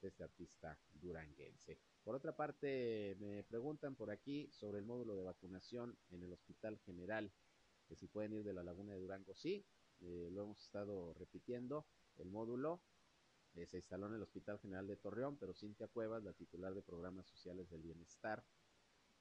[0.00, 1.78] de este artista duranguense.
[2.04, 6.78] Por otra parte, me preguntan por aquí sobre el módulo de vacunación en el Hospital
[6.80, 7.32] General,
[7.86, 9.64] que si pueden ir de la Laguna de Durango, sí,
[10.00, 11.86] eh, lo hemos estado repitiendo,
[12.16, 12.82] el módulo
[13.54, 16.82] eh, se instaló en el Hospital General de Torreón, pero Cintia Cuevas, la titular de
[16.82, 18.44] Programas Sociales del Bienestar,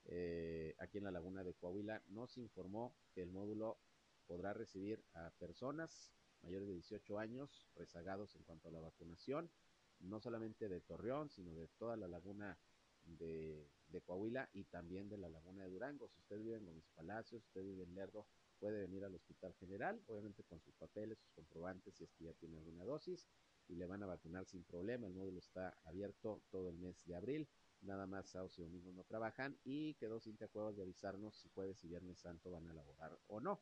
[0.06, 3.78] eh, aquí en la Laguna de Coahuila, nos informó que el módulo
[4.26, 9.52] podrá recibir a personas mayores de 18 años rezagados en cuanto a la vacunación,
[10.00, 12.58] no solamente de Torreón, sino de toda la laguna
[13.06, 13.68] de,
[14.06, 16.08] Coahuila y también de la laguna de Durango.
[16.10, 18.26] Si usted vive en Gómez Palacios, si usted vive en Lerdo,
[18.60, 22.34] puede venir al Hospital General, obviamente con sus papeles, sus comprobantes, si es que ya
[22.34, 23.28] tiene alguna dosis,
[23.68, 25.08] y le van a vacunar sin problema.
[25.08, 27.50] El módulo está abierto todo el mes de abril.
[27.82, 31.84] Nada más sábados y domingos no trabajan y quedó Cintia Cuevas de avisarnos si jueves
[31.84, 33.62] y viernes santo van a laborar o no.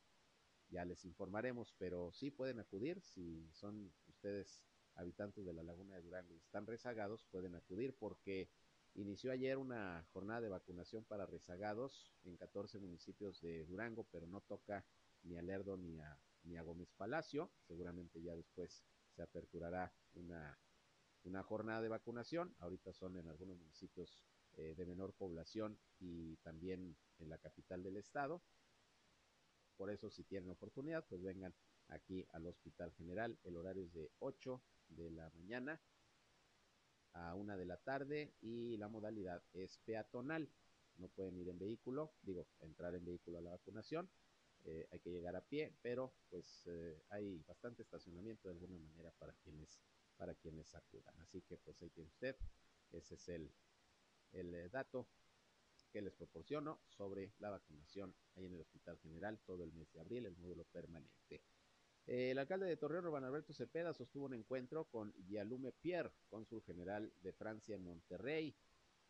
[0.69, 4.61] Ya les informaremos, pero sí pueden acudir si son ustedes
[4.95, 8.49] habitantes de la laguna de Durango y están rezagados, pueden acudir porque
[8.95, 14.41] inició ayer una jornada de vacunación para rezagados en 14 municipios de Durango, pero no
[14.41, 14.85] toca
[15.23, 17.51] ni a Lerdo ni a, ni a Gómez Palacio.
[17.67, 18.83] Seguramente ya después
[19.15, 20.57] se aperturará una,
[21.23, 22.55] una jornada de vacunación.
[22.59, 24.23] Ahorita son en algunos municipios
[24.53, 28.41] eh, de menor población y también en la capital del estado.
[29.77, 31.53] Por eso, si tienen oportunidad, pues vengan
[31.87, 33.37] aquí al Hospital General.
[33.43, 35.79] El horario es de 8 de la mañana
[37.13, 40.49] a 1 de la tarde y la modalidad es peatonal.
[40.97, 44.09] No pueden ir en vehículo, digo, entrar en vehículo a la vacunación.
[44.65, 49.11] Eh, hay que llegar a pie, pero pues eh, hay bastante estacionamiento de alguna manera
[49.17, 49.79] para quienes
[50.19, 51.17] para quienes acudan.
[51.21, 52.35] Así que pues ahí tiene usted,
[52.91, 53.53] ese es el,
[54.33, 55.07] el eh, dato
[55.91, 60.01] que les proporciono sobre la vacunación ahí en el Hospital General todo el mes de
[60.01, 61.41] abril, el módulo permanente.
[62.11, 67.13] El alcalde de Torreón, Rubén Alberto Cepeda, sostuvo un encuentro con Yalume Pierre, cónsul general
[67.21, 68.57] de Francia en Monterrey.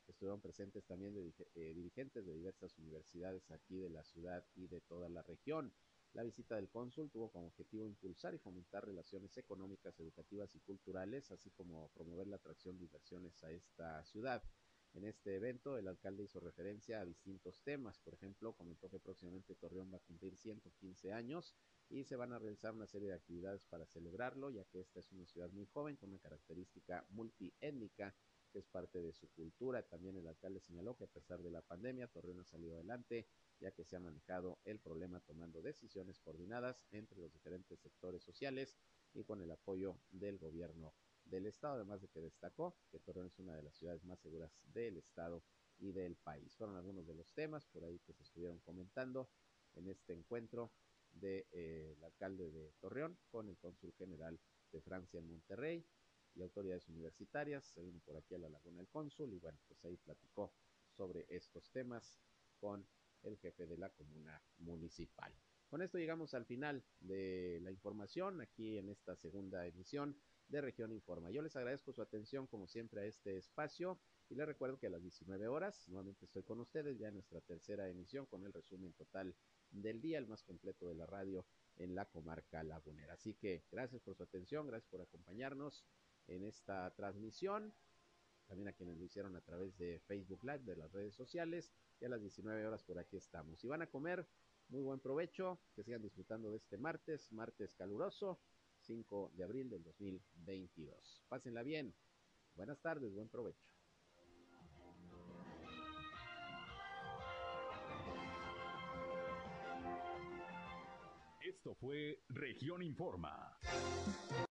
[0.06, 4.82] Estuvieron presentes también de, eh, dirigentes de diversas universidades aquí de la ciudad y de
[4.82, 5.74] toda la región.
[6.12, 11.32] La visita del cónsul tuvo como objetivo impulsar y fomentar relaciones económicas, educativas y culturales,
[11.32, 14.44] así como promover la atracción de inversiones a esta ciudad.
[14.94, 18.00] En este evento, el alcalde hizo referencia a distintos temas.
[18.00, 21.56] Por ejemplo, comentó que próximamente Torreón va a cumplir 115 años
[21.90, 25.12] y se van a realizar una serie de actividades para celebrarlo, ya que esta es
[25.12, 28.16] una ciudad muy joven con una característica multiétnica
[28.52, 29.84] que es parte de su cultura.
[29.84, 33.28] También el alcalde señaló que a pesar de la pandemia, Torreón ha salido adelante,
[33.60, 38.76] ya que se ha manejado el problema tomando decisiones coordinadas entre los diferentes sectores sociales
[39.14, 40.96] y con el apoyo del gobierno
[41.30, 44.52] del estado, además de que destacó que Torreón es una de las ciudades más seguras
[44.74, 45.44] del estado
[45.78, 46.56] y del país.
[46.56, 49.30] Fueron algunos de los temas por ahí que se estuvieron comentando
[49.76, 50.72] en este encuentro
[51.12, 54.40] del de, eh, alcalde de Torreón con el cónsul general
[54.72, 55.86] de Francia en Monterrey
[56.36, 57.66] y autoridades universitarias.
[57.66, 60.54] Se vino por aquí a la Laguna del Cónsul y bueno, pues ahí platicó
[60.92, 62.20] sobre estos temas
[62.60, 62.86] con
[63.24, 65.34] el jefe de la comuna municipal.
[65.68, 70.20] Con esto llegamos al final de la información aquí en esta segunda emisión
[70.50, 71.32] de Región Informa.
[71.32, 74.90] Yo les agradezco su atención como siempre a este espacio y les recuerdo que a
[74.90, 78.94] las 19 horas nuevamente estoy con ustedes ya en nuestra tercera emisión con el resumen
[78.94, 79.36] total
[79.70, 81.46] del día, el más completo de la radio
[81.78, 83.14] en la comarca lagunera.
[83.14, 85.86] Así que gracias por su atención, gracias por acompañarnos
[86.28, 87.74] en esta transmisión.
[88.48, 91.72] También a quienes lo hicieron a través de Facebook Live, de las redes sociales.
[92.00, 93.64] Y a las 19 horas por aquí estamos.
[93.64, 94.28] Y van a comer,
[94.70, 95.60] muy buen provecho.
[95.76, 98.40] Que sigan disfrutando de este martes, martes caluroso,
[98.90, 101.24] 5 de abril del 2022.
[101.30, 101.94] Pásenla bien.
[102.56, 103.72] Buenas tardes, buen provecho.
[111.40, 113.60] Esto fue Región Informa.